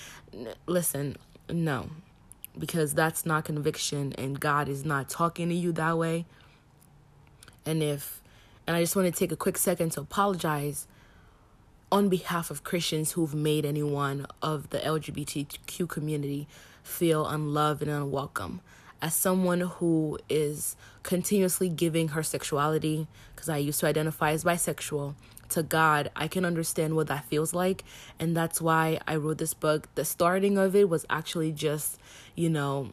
listen, 0.68 1.18
no. 1.50 1.90
Because 2.58 2.94
that's 2.94 3.26
not 3.26 3.44
conviction 3.44 4.14
and 4.14 4.40
God 4.40 4.70
is 4.70 4.86
not 4.86 5.10
talking 5.10 5.50
to 5.50 5.56
you 5.56 5.74
that 5.74 5.98
way. 5.98 6.26
And 7.66 7.84
if 7.84 8.22
and 8.66 8.78
I 8.78 8.82
just 8.82 8.96
want 8.96 9.14
to 9.14 9.20
take 9.20 9.32
a 9.32 9.36
quick 9.36 9.58
second 9.58 9.92
to 9.94 10.02
apologize 10.02 10.88
on 11.92 12.08
behalf 12.08 12.52
of 12.52 12.64
Christians 12.64 13.14
who've 13.14 13.34
made 13.34 13.66
anyone 13.66 14.28
of 14.42 14.70
the 14.70 14.78
LGBTQ 14.78 15.90
community 15.90 16.48
feel 16.90 17.26
unloved 17.28 17.84
and 17.84 17.92
unwelcome. 17.92 18.62
as 19.02 19.14
someone 19.14 19.62
who 19.62 20.20
is 20.30 20.76
continuously 21.04 21.70
giving 21.70 22.10
her 22.10 22.24
sexuality, 22.24 23.08
because 23.34 23.50
I 23.50 23.58
used 23.58 23.80
to 23.80 23.88
identify 23.88 24.32
as 24.32 24.44
bisexual, 24.44 25.16
to 25.50 25.64
God, 25.64 26.12
I 26.16 26.28
can 26.28 26.46
understand 26.46 26.96
what 26.96 27.08
that 27.08 27.26
feels 27.26 27.54
like. 27.54 27.84
And 28.20 28.38
that's 28.38 28.62
why 28.62 29.00
I 29.08 29.16
wrote 29.16 29.40
this 29.40 29.54
book. 29.56 29.88
The 29.96 30.06
starting 30.06 30.58
of 30.58 30.76
it 30.76 30.90
was 30.90 31.06
actually 31.10 31.52
just, 31.52 31.98
you 32.36 32.50
know, 32.50 32.92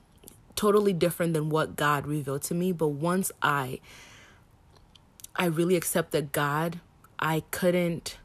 totally 0.55 0.95
different 0.95 1.35
than 1.35 1.51
what 1.51 1.77
God 1.77 2.07
revealed 2.07 2.43
to 2.43 2.55
me. 2.55 2.73
But 2.73 2.89
once 2.89 3.31
I 3.43 3.81
I 5.39 5.47
really 5.47 5.77
accepted 5.77 6.33
God, 6.33 6.81
I 7.19 7.43
couldn't 7.51 8.17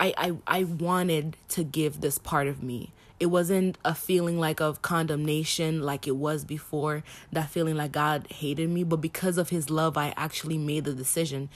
I, 0.00 0.12
I 0.16 0.36
I 0.60 0.64
wanted 0.64 1.36
to 1.50 1.62
give 1.62 2.00
this 2.00 2.18
part 2.18 2.48
of 2.48 2.60
me. 2.60 2.92
It 3.18 3.26
wasn't 3.26 3.78
a 3.84 3.94
feeling 3.94 4.38
like 4.38 4.60
of 4.60 4.82
condemnation 4.82 5.82
like 5.82 6.06
it 6.06 6.16
was 6.16 6.44
before, 6.44 7.02
that 7.32 7.48
feeling 7.48 7.76
like 7.76 7.92
God 7.92 8.26
hated 8.30 8.68
me, 8.68 8.84
but 8.84 9.00
because 9.00 9.38
of 9.38 9.48
his 9.50 9.70
love 9.70 9.96
I 9.96 10.12
actually 10.16 10.58
made 10.58 10.84
the 10.84 10.92
decision 10.92 11.48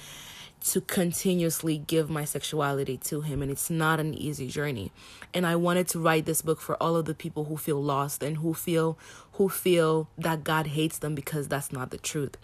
to 0.63 0.81
continuously 0.81 1.79
give 1.79 2.11
my 2.11 2.25
sexuality 2.25 2.97
to 2.99 3.23
him 3.23 3.41
and 3.43 3.51
it's 3.51 3.71
not 3.71 3.99
an 3.99 4.15
easy 4.15 4.47
journey. 4.49 4.93
And 5.33 5.47
i 5.47 5.57
wanted 5.57 5.89
to 5.89 5.99
write 5.99 6.27
this 6.27 6.43
book 6.43 6.61
for 6.61 6.77
all 6.83 6.97
of 6.97 7.07
the 7.07 7.15
people 7.15 7.45
who 7.45 7.57
feel 7.57 7.83
lost 7.83 8.23
and 8.23 8.39
who 8.39 8.53
feel 8.53 8.99
who 9.35 9.49
feel 9.49 10.09
that 10.19 10.45
god 10.45 10.67
hates 10.69 10.99
them 10.99 11.15
because 11.15 11.49
that's 11.49 11.73
not 11.73 11.91
the 11.91 11.99
truth 11.99 12.37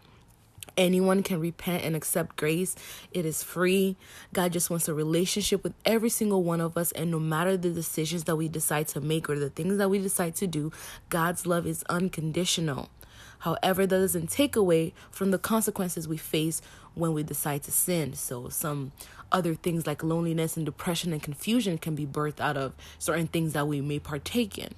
anyone 0.77 1.23
can 1.23 1.41
repent 1.41 1.85
and 1.85 1.97
accept 1.97 2.37
grace 2.37 2.75
it 3.13 3.25
is 3.25 3.43
free 3.43 3.97
god 4.33 4.53
just 4.53 4.71
wants 4.71 4.89
a 4.89 4.95
relationship 4.95 5.63
with 5.63 5.75
every 5.85 6.11
single 6.11 6.43
one 6.43 6.61
of 6.61 6.77
us 6.77 6.93
and 6.93 7.11
no 7.11 7.19
matter 7.19 7.57
the 7.57 7.71
decisions 7.71 8.25
that 8.25 8.37
we 8.37 8.49
decide 8.49 8.87
to 8.87 9.01
make 9.01 9.29
or 9.29 9.39
the 9.39 9.51
things 9.51 9.79
that 9.79 9.89
we 9.89 9.99
decide 9.99 10.35
to 10.35 10.47
do 10.47 10.71
god's 11.09 11.47
love 11.47 11.67
is 11.67 11.83
unconditional 11.89 12.89
However, 13.41 13.87
that 13.87 13.99
doesn't 13.99 14.31
take 14.31 14.57
away 14.57 14.95
from 15.11 15.31
the 15.31 15.39
consequences 15.39 16.09
we 16.09 16.17
face 16.17 16.63
when 16.95 17.13
we 17.13 17.23
decide 17.23 17.63
to 17.65 17.73
sin. 17.73 18.15
So, 18.15 18.49
some 18.49 18.93
other 19.31 19.55
things 19.55 19.87
like 19.87 20.03
loneliness 20.03 20.57
and 20.57 20.65
depression 20.65 21.13
and 21.13 21.23
confusion 21.23 21.79
can 21.79 21.95
be 21.95 22.07
birthed 22.07 22.41
out 22.41 22.57
of 22.57 22.75
certain 22.99 23.27
things 23.27 23.53
that 23.53 23.69
we 23.69 23.81
may 23.81 23.99
partake 23.99 24.57
in. 24.57 24.75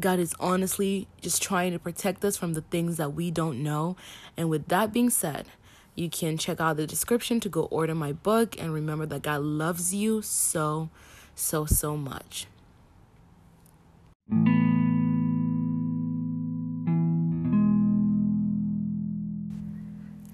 God 0.00 0.20
is 0.20 0.34
honestly 0.38 1.08
just 1.20 1.42
trying 1.42 1.72
to 1.72 1.78
protect 1.78 2.24
us 2.24 2.36
from 2.36 2.54
the 2.54 2.60
things 2.62 2.98
that 2.98 3.14
we 3.14 3.30
don't 3.30 3.62
know. 3.62 3.96
And 4.36 4.48
with 4.48 4.68
that 4.68 4.92
being 4.92 5.10
said, 5.10 5.46
you 5.96 6.08
can 6.08 6.38
check 6.38 6.60
out 6.60 6.76
the 6.76 6.86
description 6.86 7.40
to 7.40 7.48
go 7.48 7.62
order 7.64 7.94
my 7.94 8.12
book 8.12 8.54
and 8.60 8.72
remember 8.72 9.06
that 9.06 9.22
God 9.22 9.40
loves 9.42 9.92
you 9.92 10.22
so, 10.22 10.90
so, 11.34 11.66
so 11.66 11.96
much. 11.96 12.46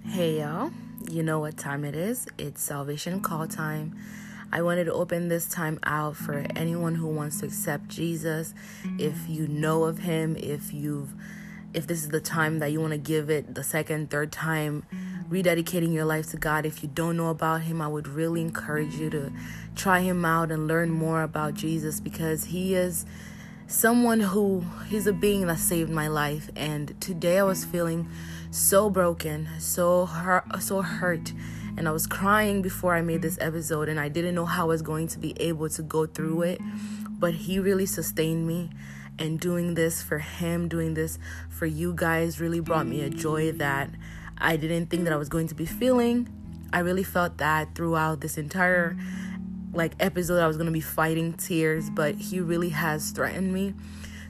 Hey 0.07 0.41
y'all, 0.41 0.71
you 1.11 1.23
know 1.23 1.41
what 1.41 1.57
time 1.57 1.85
it 1.85 1.95
is. 1.95 2.27
It's 2.37 2.63
salvation 2.63 3.21
call 3.21 3.49
time. 3.49 3.97
I 4.55 4.63
wanted 4.63 4.85
to 4.85 4.93
open 4.93 5.27
this 5.27 5.49
time 5.49 5.81
out 5.83 6.15
for 6.15 6.47
anyone 6.55 6.95
who 6.95 7.09
wants 7.09 7.41
to 7.41 7.47
accept 7.47 7.89
Jesus. 7.89 8.55
If 9.01 9.29
you 9.29 9.49
know 9.49 9.83
of 9.83 9.99
him, 9.99 10.37
if 10.37 10.73
you've 10.73 11.13
if 11.73 11.89
this 11.89 12.05
is 12.05 12.11
the 12.11 12.21
time 12.21 12.61
that 12.61 12.71
you 12.71 12.81
want 12.81 12.93
to 12.93 12.99
give 12.99 13.31
it 13.31 13.57
the 13.57 13.65
second, 13.65 14.09
third 14.09 14.31
time, 14.31 14.87
rededicating 15.29 15.93
your 15.93 16.05
life 16.05 16.31
to 16.31 16.37
God. 16.37 16.65
If 16.65 16.85
you 16.85 16.89
don't 16.89 17.17
know 17.17 17.31
about 17.31 17.63
him, 17.63 17.83
I 17.83 17.89
would 17.89 18.07
really 18.07 18.43
encourage 18.43 18.95
you 18.95 19.11
to 19.11 19.33
try 19.75 19.99
him 19.99 20.25
out 20.25 20.53
and 20.53 20.69
learn 20.69 20.91
more 20.91 21.25
about 21.25 21.55
Jesus 21.55 21.99
because 21.99 22.45
he 22.45 22.77
is 22.77 23.05
someone 23.67 24.21
who 24.21 24.65
he's 24.87 25.09
a 25.09 25.13
being 25.13 25.49
that 25.49 25.59
saved 25.59 25.91
my 25.91 26.07
life 26.07 26.49
and 26.55 26.95
today 27.01 27.41
I 27.41 27.43
was 27.43 27.65
feeling 27.65 28.09
so 28.53 28.89
broken, 28.89 29.49
so 29.59 30.07
hurt, 30.07 30.63
so 30.63 30.81
hurt. 30.83 31.33
And 31.77 31.89
I 31.89 31.91
was 31.91 32.07
crying 32.07 32.63
before 32.63 32.95
I 32.95 33.03
made 33.03 33.23
this 33.23 33.39
episode, 33.41 33.89
and 33.89 33.99
I 33.99 34.09
didn't 34.09 34.35
know 34.35 34.45
how 34.45 34.65
I 34.65 34.69
was 34.69 34.83
going 34.83 35.09
to 35.09 35.19
be 35.19 35.35
able 35.41 35.69
to 35.71 35.83
go 35.83 36.07
through 36.07 36.43
it. 36.43 36.61
But 37.11 37.35
He 37.35 37.59
really 37.59 37.87
sustained 37.87 38.47
me. 38.47 38.71
And 39.19 39.39
doing 39.39 39.75
this 39.75 40.03
for 40.03 40.19
Him, 40.19 40.69
doing 40.69 40.95
this 40.95 41.19
for 41.49 41.67
you 41.67 41.93
guys, 41.95 42.41
really 42.41 42.61
brought 42.61 42.87
me 42.87 43.03
a 43.03 43.11
joy 43.11 43.53
that 43.53 43.91
I 44.39 44.57
didn't 44.57 44.87
think 44.87 45.05
that 45.05 45.13
I 45.13 45.17
was 45.17 45.29
going 45.29 45.47
to 45.49 45.55
be 45.55 45.67
feeling. 45.67 46.29
I 46.73 46.81
really 46.81 47.05
felt 47.05 47.39
that 47.39 47.75
throughout 47.75 48.21
this 48.21 48.37
entire 48.37 48.97
like 49.73 49.93
episode 50.01 50.41
I 50.41 50.47
was 50.47 50.57
going 50.57 50.67
to 50.67 50.73
be 50.73 50.81
fighting 50.81 51.33
tears, 51.35 51.91
but 51.91 52.15
he 52.15 52.41
really 52.41 52.71
has 52.71 53.11
threatened 53.11 53.53
me 53.53 53.75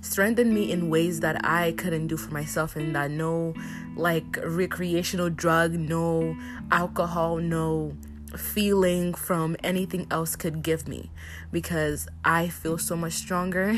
strengthened 0.04 0.52
me 0.52 0.70
in 0.70 0.90
ways 0.90 1.20
that 1.20 1.44
I 1.44 1.72
couldn't 1.72 2.08
do 2.08 2.16
for 2.16 2.32
myself, 2.32 2.76
and 2.76 2.94
that 2.94 3.10
no 3.10 3.54
like 3.96 4.38
recreational 4.44 5.30
drug, 5.30 5.72
no 5.72 6.36
alcohol, 6.70 7.38
no 7.38 7.96
feeling 8.36 9.14
from 9.14 9.56
anything 9.62 10.06
else 10.10 10.36
could 10.36 10.62
give 10.62 10.86
me. 10.86 11.10
Because 11.50 12.06
I 12.24 12.48
feel 12.48 12.78
so 12.78 12.96
much 12.96 13.14
stronger. 13.14 13.74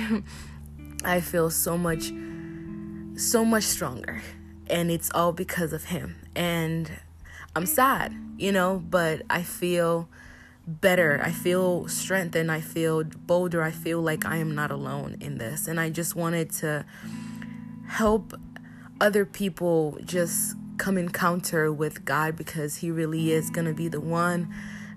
I 1.05 1.21
feel 1.21 1.51
so 1.51 1.79
much 1.79 2.12
so 3.17 3.45
much 3.45 3.65
stronger. 3.65 4.23
And 4.69 4.91
it's 4.91 5.11
all 5.15 5.33
because 5.33 5.73
of 5.73 5.85
him. 5.85 6.17
And 6.35 6.91
I'm 7.55 7.67
sad, 7.67 8.15
you 8.37 8.53
know, 8.53 8.83
but 8.91 9.23
I 9.31 9.43
feel 9.43 10.09
better. 10.66 11.20
I 11.22 11.31
feel 11.31 11.88
strengthened. 11.88 12.50
I 12.50 12.61
feel 12.61 13.05
bolder. 13.05 13.62
I 13.62 13.70
feel 13.70 14.00
like 14.00 14.24
I 14.26 14.38
am 14.38 14.55
not 14.55 14.70
alone 14.70 15.16
in 15.20 15.38
this. 15.38 15.68
And 15.68 15.79
I 15.79 15.90
just 15.90 16.16
wanted 16.16 16.50
to 16.52 16.85
help 17.88 18.35
other 19.00 19.24
people 19.24 19.98
just 20.05 20.57
come 20.79 20.98
encounter 20.98 21.72
with 21.72 22.05
God 22.05 22.37
because 22.37 22.76
He 22.76 22.90
really 22.90 23.33
is 23.33 23.50
going 23.50 23.66
to 23.66 23.74
be 23.74 23.88
the 23.88 24.00
one 24.00 24.52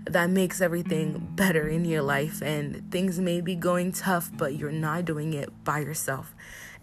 that 0.05 0.29
makes 0.29 0.59
everything 0.59 1.29
better 1.35 1.67
in 1.67 1.85
your 1.85 2.01
life. 2.01 2.41
And 2.41 2.91
things 2.91 3.19
may 3.19 3.41
be 3.41 3.55
going 3.55 3.91
tough, 3.91 4.31
but 4.35 4.55
you're 4.55 4.71
not 4.71 5.05
doing 5.05 5.33
it 5.33 5.63
by 5.63 5.79
yourself. 5.79 6.33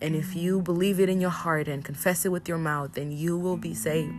And 0.01 0.15
if 0.15 0.37
you 0.37 0.61
believe 0.61 1.01
it 1.01 1.09
in 1.09 1.21
your 1.21 1.31
heart 1.31 1.69
and 1.69 1.85
confess 1.85 2.25
it 2.25 2.29
with 2.29 2.49
your 2.49 2.59
mouth, 2.59 2.93
then 2.93 3.11
you 3.11 3.37
will 3.37 3.57
be 3.57 3.75
saved. 3.75 4.15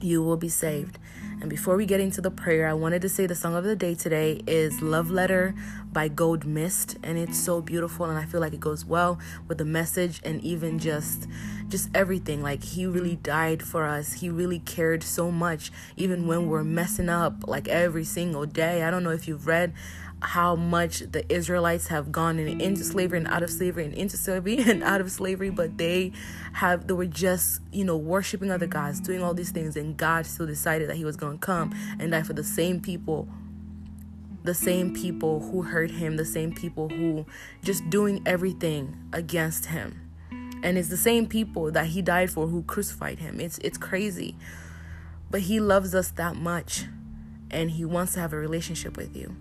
You 0.00 0.22
will 0.22 0.36
be 0.36 0.48
saved. 0.48 0.98
And 1.40 1.48
before 1.48 1.76
we 1.76 1.86
get 1.86 2.00
into 2.00 2.20
the 2.20 2.32
prayer, 2.32 2.66
I 2.66 2.72
wanted 2.74 3.00
to 3.02 3.08
say 3.08 3.26
the 3.26 3.34
song 3.36 3.54
of 3.54 3.62
the 3.62 3.76
day 3.76 3.94
today 3.94 4.42
is 4.48 4.82
Love 4.82 5.08
Letter 5.08 5.54
by 5.92 6.08
Gold 6.08 6.44
Mist 6.44 6.98
and 7.04 7.16
it's 7.16 7.38
so 7.38 7.60
beautiful 7.60 8.06
and 8.06 8.18
I 8.18 8.24
feel 8.24 8.40
like 8.40 8.52
it 8.52 8.60
goes 8.60 8.84
well 8.84 9.20
with 9.46 9.58
the 9.58 9.64
message 9.64 10.20
and 10.24 10.40
even 10.42 10.80
just 10.80 11.28
just 11.68 11.90
everything. 11.94 12.42
Like 12.42 12.64
he 12.64 12.86
really 12.86 13.16
died 13.16 13.62
for 13.62 13.86
us. 13.86 14.14
He 14.14 14.28
really 14.28 14.58
cared 14.58 15.04
so 15.04 15.30
much 15.30 15.70
even 15.96 16.26
when 16.26 16.48
we're 16.48 16.64
messing 16.64 17.08
up 17.08 17.46
like 17.46 17.68
every 17.68 18.04
single 18.04 18.44
day. 18.44 18.82
I 18.82 18.90
don't 18.90 19.04
know 19.04 19.10
if 19.10 19.28
you've 19.28 19.46
read 19.46 19.74
how 20.20 20.56
much 20.56 20.98
the 20.98 21.24
Israelites 21.32 21.86
have 21.88 22.10
gone 22.10 22.38
into 22.38 22.82
slavery 22.82 23.18
and 23.18 23.28
out 23.28 23.42
of 23.42 23.50
slavery 23.50 23.84
and 23.84 23.94
into 23.94 24.16
slavery 24.16 24.58
and 24.66 24.82
out 24.82 25.00
of 25.00 25.10
slavery, 25.10 25.50
but 25.50 25.78
they 25.78 26.12
have 26.54 26.86
they 26.86 26.94
were 26.94 27.06
just 27.06 27.60
you 27.72 27.84
know 27.84 27.96
worshiping 27.96 28.50
other 28.50 28.66
gods, 28.66 29.00
doing 29.00 29.22
all 29.22 29.34
these 29.34 29.50
things, 29.50 29.76
and 29.76 29.96
God 29.96 30.26
still 30.26 30.46
decided 30.46 30.88
that 30.88 30.96
He 30.96 31.04
was 31.04 31.16
going 31.16 31.38
to 31.38 31.46
come 31.46 31.72
and 31.98 32.10
die 32.10 32.22
for 32.22 32.32
the 32.32 32.44
same 32.44 32.80
people, 32.80 33.28
the 34.42 34.54
same 34.54 34.92
people 34.92 35.40
who 35.40 35.62
hurt 35.62 35.90
Him, 35.90 36.16
the 36.16 36.24
same 36.24 36.52
people 36.52 36.88
who 36.88 37.24
just 37.62 37.88
doing 37.88 38.22
everything 38.26 38.96
against 39.12 39.66
Him, 39.66 40.10
and 40.64 40.76
it's 40.76 40.88
the 40.88 40.96
same 40.96 41.26
people 41.26 41.70
that 41.70 41.86
He 41.86 42.02
died 42.02 42.30
for 42.30 42.48
who 42.48 42.64
crucified 42.64 43.20
Him. 43.20 43.38
It's 43.40 43.58
it's 43.58 43.78
crazy, 43.78 44.36
but 45.30 45.42
He 45.42 45.60
loves 45.60 45.94
us 45.94 46.10
that 46.12 46.34
much, 46.34 46.86
and 47.52 47.70
He 47.70 47.84
wants 47.84 48.14
to 48.14 48.20
have 48.20 48.32
a 48.32 48.36
relationship 48.36 48.96
with 48.96 49.16
you. 49.16 49.36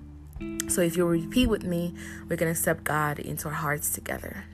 So 0.67 0.81
if 0.81 0.97
you 0.97 1.05
repeat 1.05 1.47
with 1.47 1.63
me, 1.63 1.93
we're 2.23 2.35
going 2.35 2.53
to 2.53 2.59
accept 2.59 2.83
God 2.83 3.19
into 3.19 3.47
our 3.47 3.53
hearts 3.53 3.89
together. 3.89 4.45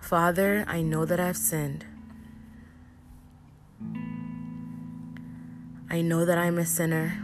Father, 0.00 0.64
I 0.66 0.80
know 0.80 1.04
that 1.04 1.20
I've 1.20 1.36
sinned. 1.36 1.84
I 5.90 6.00
know 6.00 6.24
that 6.24 6.38
I'm 6.38 6.58
a 6.58 6.64
sinner. 6.64 7.22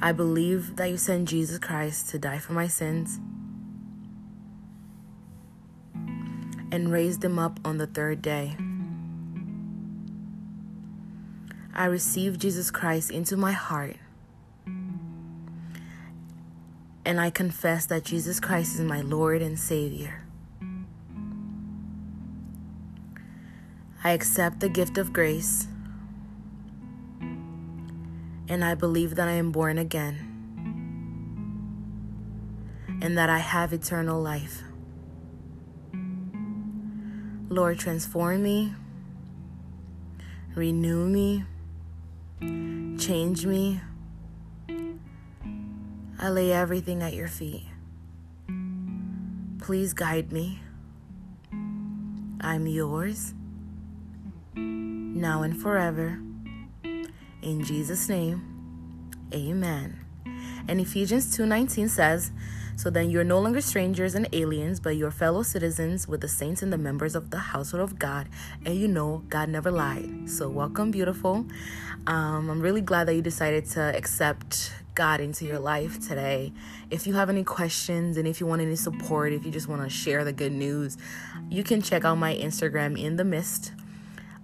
I 0.00 0.12
believe 0.12 0.76
that 0.76 0.90
you 0.90 0.96
sent 0.96 1.28
Jesus 1.28 1.58
Christ 1.58 2.08
to 2.10 2.18
die 2.18 2.38
for 2.38 2.52
my 2.52 2.66
sins 2.66 3.20
and 6.72 6.90
raised 6.90 7.22
him 7.24 7.38
up 7.38 7.60
on 7.64 7.78
the 7.78 7.86
third 7.86 8.22
day. 8.22 8.56
I 11.74 11.84
receive 11.84 12.38
Jesus 12.38 12.70
Christ 12.70 13.10
into 13.10 13.36
my 13.36 13.52
heart 13.52 13.96
and 17.06 17.20
I 17.20 17.30
confess 17.30 17.86
that 17.86 18.02
Jesus 18.02 18.40
Christ 18.40 18.74
is 18.74 18.80
my 18.80 19.00
Lord 19.00 19.40
and 19.40 19.56
Savior. 19.56 20.24
I 24.02 24.10
accept 24.10 24.58
the 24.58 24.68
gift 24.68 24.98
of 24.98 25.12
grace 25.12 25.68
and 28.48 28.64
I 28.64 28.74
believe 28.74 29.14
that 29.14 29.28
I 29.28 29.34
am 29.34 29.52
born 29.52 29.78
again 29.78 30.32
and 33.00 33.16
that 33.16 33.30
I 33.30 33.38
have 33.38 33.72
eternal 33.72 34.20
life. 34.20 34.64
Lord, 37.48 37.78
transform 37.78 38.42
me, 38.42 38.74
renew 40.56 41.06
me, 41.06 41.44
change 42.98 43.46
me. 43.46 43.80
I 46.18 46.30
lay 46.30 46.50
everything 46.50 47.02
at 47.02 47.12
your 47.12 47.28
feet. 47.28 47.66
Please 49.60 49.92
guide 49.92 50.32
me. 50.32 50.60
I'm 52.40 52.66
yours, 52.66 53.34
now 54.54 55.42
and 55.42 55.60
forever. 55.60 56.18
In 57.42 57.62
Jesus' 57.64 58.08
name, 58.08 59.10
amen. 59.34 59.98
And 60.66 60.80
Ephesians 60.80 61.36
2:19 61.36 61.88
says, 61.88 62.32
"So 62.76 62.88
then 62.88 63.10
you're 63.10 63.22
no 63.22 63.38
longer 63.38 63.60
strangers 63.60 64.14
and 64.14 64.26
aliens, 64.32 64.80
but 64.80 64.96
you're 64.96 65.10
fellow 65.10 65.42
citizens 65.42 66.08
with 66.08 66.22
the 66.22 66.28
saints 66.28 66.62
and 66.62 66.72
the 66.72 66.78
members 66.78 67.14
of 67.14 67.30
the 67.30 67.52
household 67.52 67.82
of 67.82 67.98
God, 67.98 68.28
and 68.64 68.74
you 68.74 68.88
know 68.88 69.22
God 69.28 69.50
never 69.50 69.70
lied." 69.70 70.30
So 70.30 70.48
welcome, 70.48 70.90
beautiful. 70.90 71.44
Um, 72.06 72.48
I'm 72.48 72.60
really 72.60 72.80
glad 72.80 73.06
that 73.08 73.14
you 73.14 73.22
decided 73.22 73.66
to 73.76 73.94
accept 73.94 74.72
God 74.96 75.20
into 75.20 75.44
your 75.44 75.60
life 75.60 76.00
today. 76.00 76.52
If 76.90 77.06
you 77.06 77.14
have 77.14 77.30
any 77.30 77.44
questions 77.44 78.16
and 78.16 78.26
if 78.26 78.40
you 78.40 78.46
want 78.46 78.62
any 78.62 78.74
support, 78.74 79.32
if 79.32 79.44
you 79.44 79.52
just 79.52 79.68
want 79.68 79.82
to 79.82 79.88
share 79.88 80.24
the 80.24 80.32
good 80.32 80.52
news, 80.52 80.98
you 81.48 81.62
can 81.62 81.82
check 81.82 82.04
out 82.04 82.16
my 82.16 82.34
Instagram 82.34 83.00
in 83.00 83.16
the 83.16 83.24
mist 83.24 83.72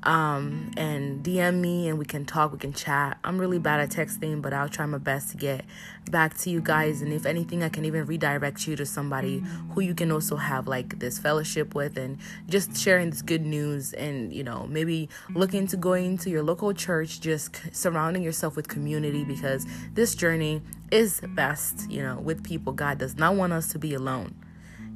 um, 0.05 0.73
and 0.77 1.25
DM 1.25 1.61
me 1.61 1.88
and 1.88 1.99
we 1.99 2.05
can 2.05 2.25
talk, 2.25 2.53
we 2.53 2.59
can 2.59 2.73
chat. 2.73 3.19
I'm 3.23 3.38
really 3.38 3.59
bad 3.59 3.81
at 3.81 3.91
texting, 3.91 4.43
but 4.43 4.53
I'll 4.53 4.69
try 4.69 4.85
my 4.87 4.99
best 4.99 5.31
to 5.31 5.37
get 5.37 5.65
back 6.11 6.37
to 6.38 6.51
you 6.51 6.61
guys. 6.61 7.03
And 7.03 7.12
if 7.12 7.25
anything, 7.25 7.62
I 7.62 7.69
can 7.69 7.85
even 7.85 8.07
redirect 8.07 8.67
you 8.67 8.75
to 8.77 8.85
somebody 8.85 9.45
who 9.75 9.81
you 9.81 9.95
can 9.95 10.11
also 10.11 10.37
have 10.37 10.67
like 10.67 10.99
this 10.99 11.19
fellowship 11.19 11.75
with 11.75 11.97
and 11.97 12.19
just 12.49 12.77
sharing 12.77 13.11
this 13.11 13.23
good 13.23 13.47
news 13.47 13.93
and, 13.93 14.33
you 14.33 14.43
know, 14.43 14.67
maybe 14.69 15.09
looking 15.35 15.67
to 15.69 15.77
going 15.77 16.19
to 16.19 16.31
your 16.31 16.43
local 16.43 16.73
church, 16.73 17.21
just 17.21 17.61
surrounding 17.73 18.23
yourself 18.23 18.57
with 18.57 18.67
community 18.69 19.25
because 19.25 19.67
this 19.95 20.15
journey 20.15 20.62
is 20.91 21.21
best, 21.35 21.88
you 21.91 22.03
know, 22.03 22.19
with 22.19 22.43
people. 22.43 22.73
God 22.73 22.99
does 22.99 23.17
not 23.17 23.37
want 23.37 23.53
us 23.53 23.71
to 23.73 23.79
be 23.79 23.95
alone. 23.95 24.35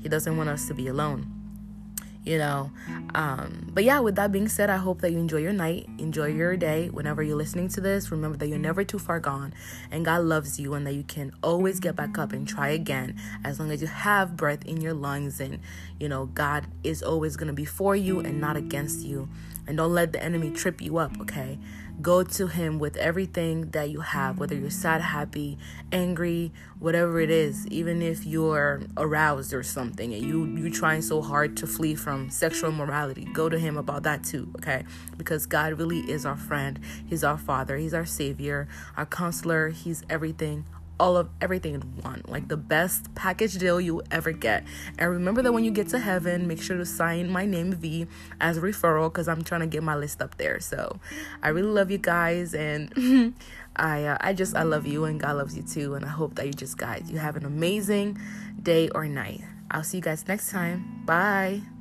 He 0.03 0.09
doesn't 0.09 0.37
want 0.37 0.49
us 0.49 0.67
to 0.67 0.75
be 0.75 0.89
alone 0.89 1.36
you 2.27 2.39
know? 2.39 2.71
Um, 3.15 3.71
but 3.73 3.85
yeah 3.85 4.01
with 4.01 4.17
that 4.17 4.33
being 4.33 4.49
said 4.49 4.69
i 4.69 4.77
hope 4.77 5.01
that 5.01 5.13
you 5.13 5.19
enjoy 5.19 5.39
your 5.39 5.53
night 5.53 5.89
enjoy 5.99 6.27
your 6.27 6.57
day 6.57 6.89
whenever 6.89 7.23
you're 7.23 7.37
listening 7.37 7.69
to 7.69 7.81
this. 7.81 8.11
Remember 8.11 8.37
that 8.39 8.49
you're 8.49 8.59
never 8.59 8.85
too 8.85 8.99
far 8.99 9.21
gone 9.21 9.55
and 9.91 10.05
god 10.05 10.23
loves 10.23 10.59
you 10.59 10.75
and 10.75 10.87
that 10.87 10.95
you 10.95 11.03
can 11.03 11.33
always 11.43 11.81
get 11.81 11.97
back 11.97 12.19
up 12.19 12.33
and 12.33 12.47
try 12.47 12.69
again 12.69 13.19
as 13.45 13.59
long 13.59 13.71
as 13.71 13.81
you 13.81 13.87
have 13.87 14.37
breath 14.37 14.65
in 14.65 14.81
your 14.81 14.95
lungs 14.95 15.41
and 15.41 15.61
you 15.99 16.09
know 16.09 16.27
god 16.27 16.67
is 16.83 17.03
always 17.03 17.37
going 17.37 17.49
to 17.49 17.53
be 17.53 17.65
for 17.65 17.95
you 17.97 18.21
and 18.21 18.41
not 18.41 18.57
against 18.57 19.01
you 19.01 19.29
and 19.67 19.77
don't 19.77 19.93
let 19.93 20.13
the 20.13 20.23
enemy 20.23 20.51
trip 20.51 20.81
you 20.81 20.99
up 20.99 21.13
okay 21.21 21.59
Go 22.03 22.23
to 22.23 22.47
Him 22.47 22.79
with 22.79 22.97
everything 22.99 23.71
that 23.71 23.89
you 23.89 24.01
have, 24.01 24.39
whether 24.39 24.55
you're 24.55 24.69
sad, 24.69 25.01
happy, 25.01 25.57
angry, 25.91 26.53
whatever 26.79 27.21
it 27.21 27.31
is. 27.31 27.67
Even 27.69 28.03
if 28.03 28.27
you're 28.27 28.83
aroused 28.99 29.55
or 29.55 29.63
something, 29.63 30.13
and 30.13 30.23
you 30.23 30.45
you 30.45 30.71
trying 30.71 31.01
so 31.01 31.23
hard 31.23 31.57
to 31.57 31.67
flee 31.67 31.95
from 31.95 32.29
sexual 32.29 32.71
morality, 32.71 33.25
go 33.33 33.49
to 33.49 33.59
Him 33.59 33.79
about 33.79 34.03
that 34.03 34.25
too, 34.25 34.53
okay? 34.57 34.85
Because 35.17 35.47
God 35.47 35.79
really 35.79 36.01
is 36.01 36.27
our 36.27 36.37
friend. 36.37 36.79
He's 37.07 37.25
our 37.25 37.39
Father. 37.39 37.79
He's 37.79 37.95
our 37.95 38.07
Savior, 38.07 38.69
our 38.97 39.07
Counselor. 39.07 39.71
He's 39.71 40.03
everything 40.11 40.67
all 40.99 41.17
of 41.17 41.29
everything 41.41 41.75
in 41.75 41.81
one, 42.03 42.23
like 42.27 42.49
the 42.49 42.57
best 42.57 43.15
package 43.15 43.55
deal 43.59 43.81
you 43.81 44.03
ever 44.11 44.33
get. 44.33 44.65
And 44.99 45.11
remember 45.11 45.43
that 45.43 45.53
when 45.53 45.65
you 45.65 45.71
get 45.71 45.89
to 45.89 45.99
heaven, 45.99 46.47
make 46.47 46.61
sure 46.61 46.77
to 46.77 46.87
sign 46.87 47.31
my 47.31 47.45
name 47.45 47.73
V 47.73 48.07
as 48.41 48.57
a 48.57 48.61
referral 48.61 49.11
because 49.11 49.29
I'm 49.29 49.45
trying 49.45 49.61
to 49.61 49.67
get 49.67 49.83
my 49.83 49.95
list 49.95 50.23
up 50.23 50.37
there. 50.37 50.61
So 50.61 50.99
I 51.43 51.49
really 51.49 51.69
love 51.69 51.91
you 51.91 51.99
guys, 51.99 52.55
and 52.55 53.35
I 53.77 54.05
uh, 54.05 54.19
I 54.21 54.33
just 54.33 54.57
I 54.57 54.63
love 54.63 54.87
you, 54.87 55.05
and 55.05 55.21
God 55.21 55.37
loves 55.37 55.57
you 55.57 55.63
too. 55.63 55.95
And 55.95 56.05
I 56.05 56.09
hope 56.09 56.35
that 56.37 56.47
you 56.47 56.53
just 56.53 56.79
guys 56.79 57.11
you 57.11 57.19
have 57.19 57.37
an 57.37 57.45
amazing 57.45 58.19
day 58.63 58.89
or 58.91 59.07
night. 59.07 59.43
I'll 59.71 59.85
see 59.85 59.99
you 59.99 60.03
guys 60.03 60.27
next 60.29 60.51
time. 60.51 61.03
Bye. 61.05 61.76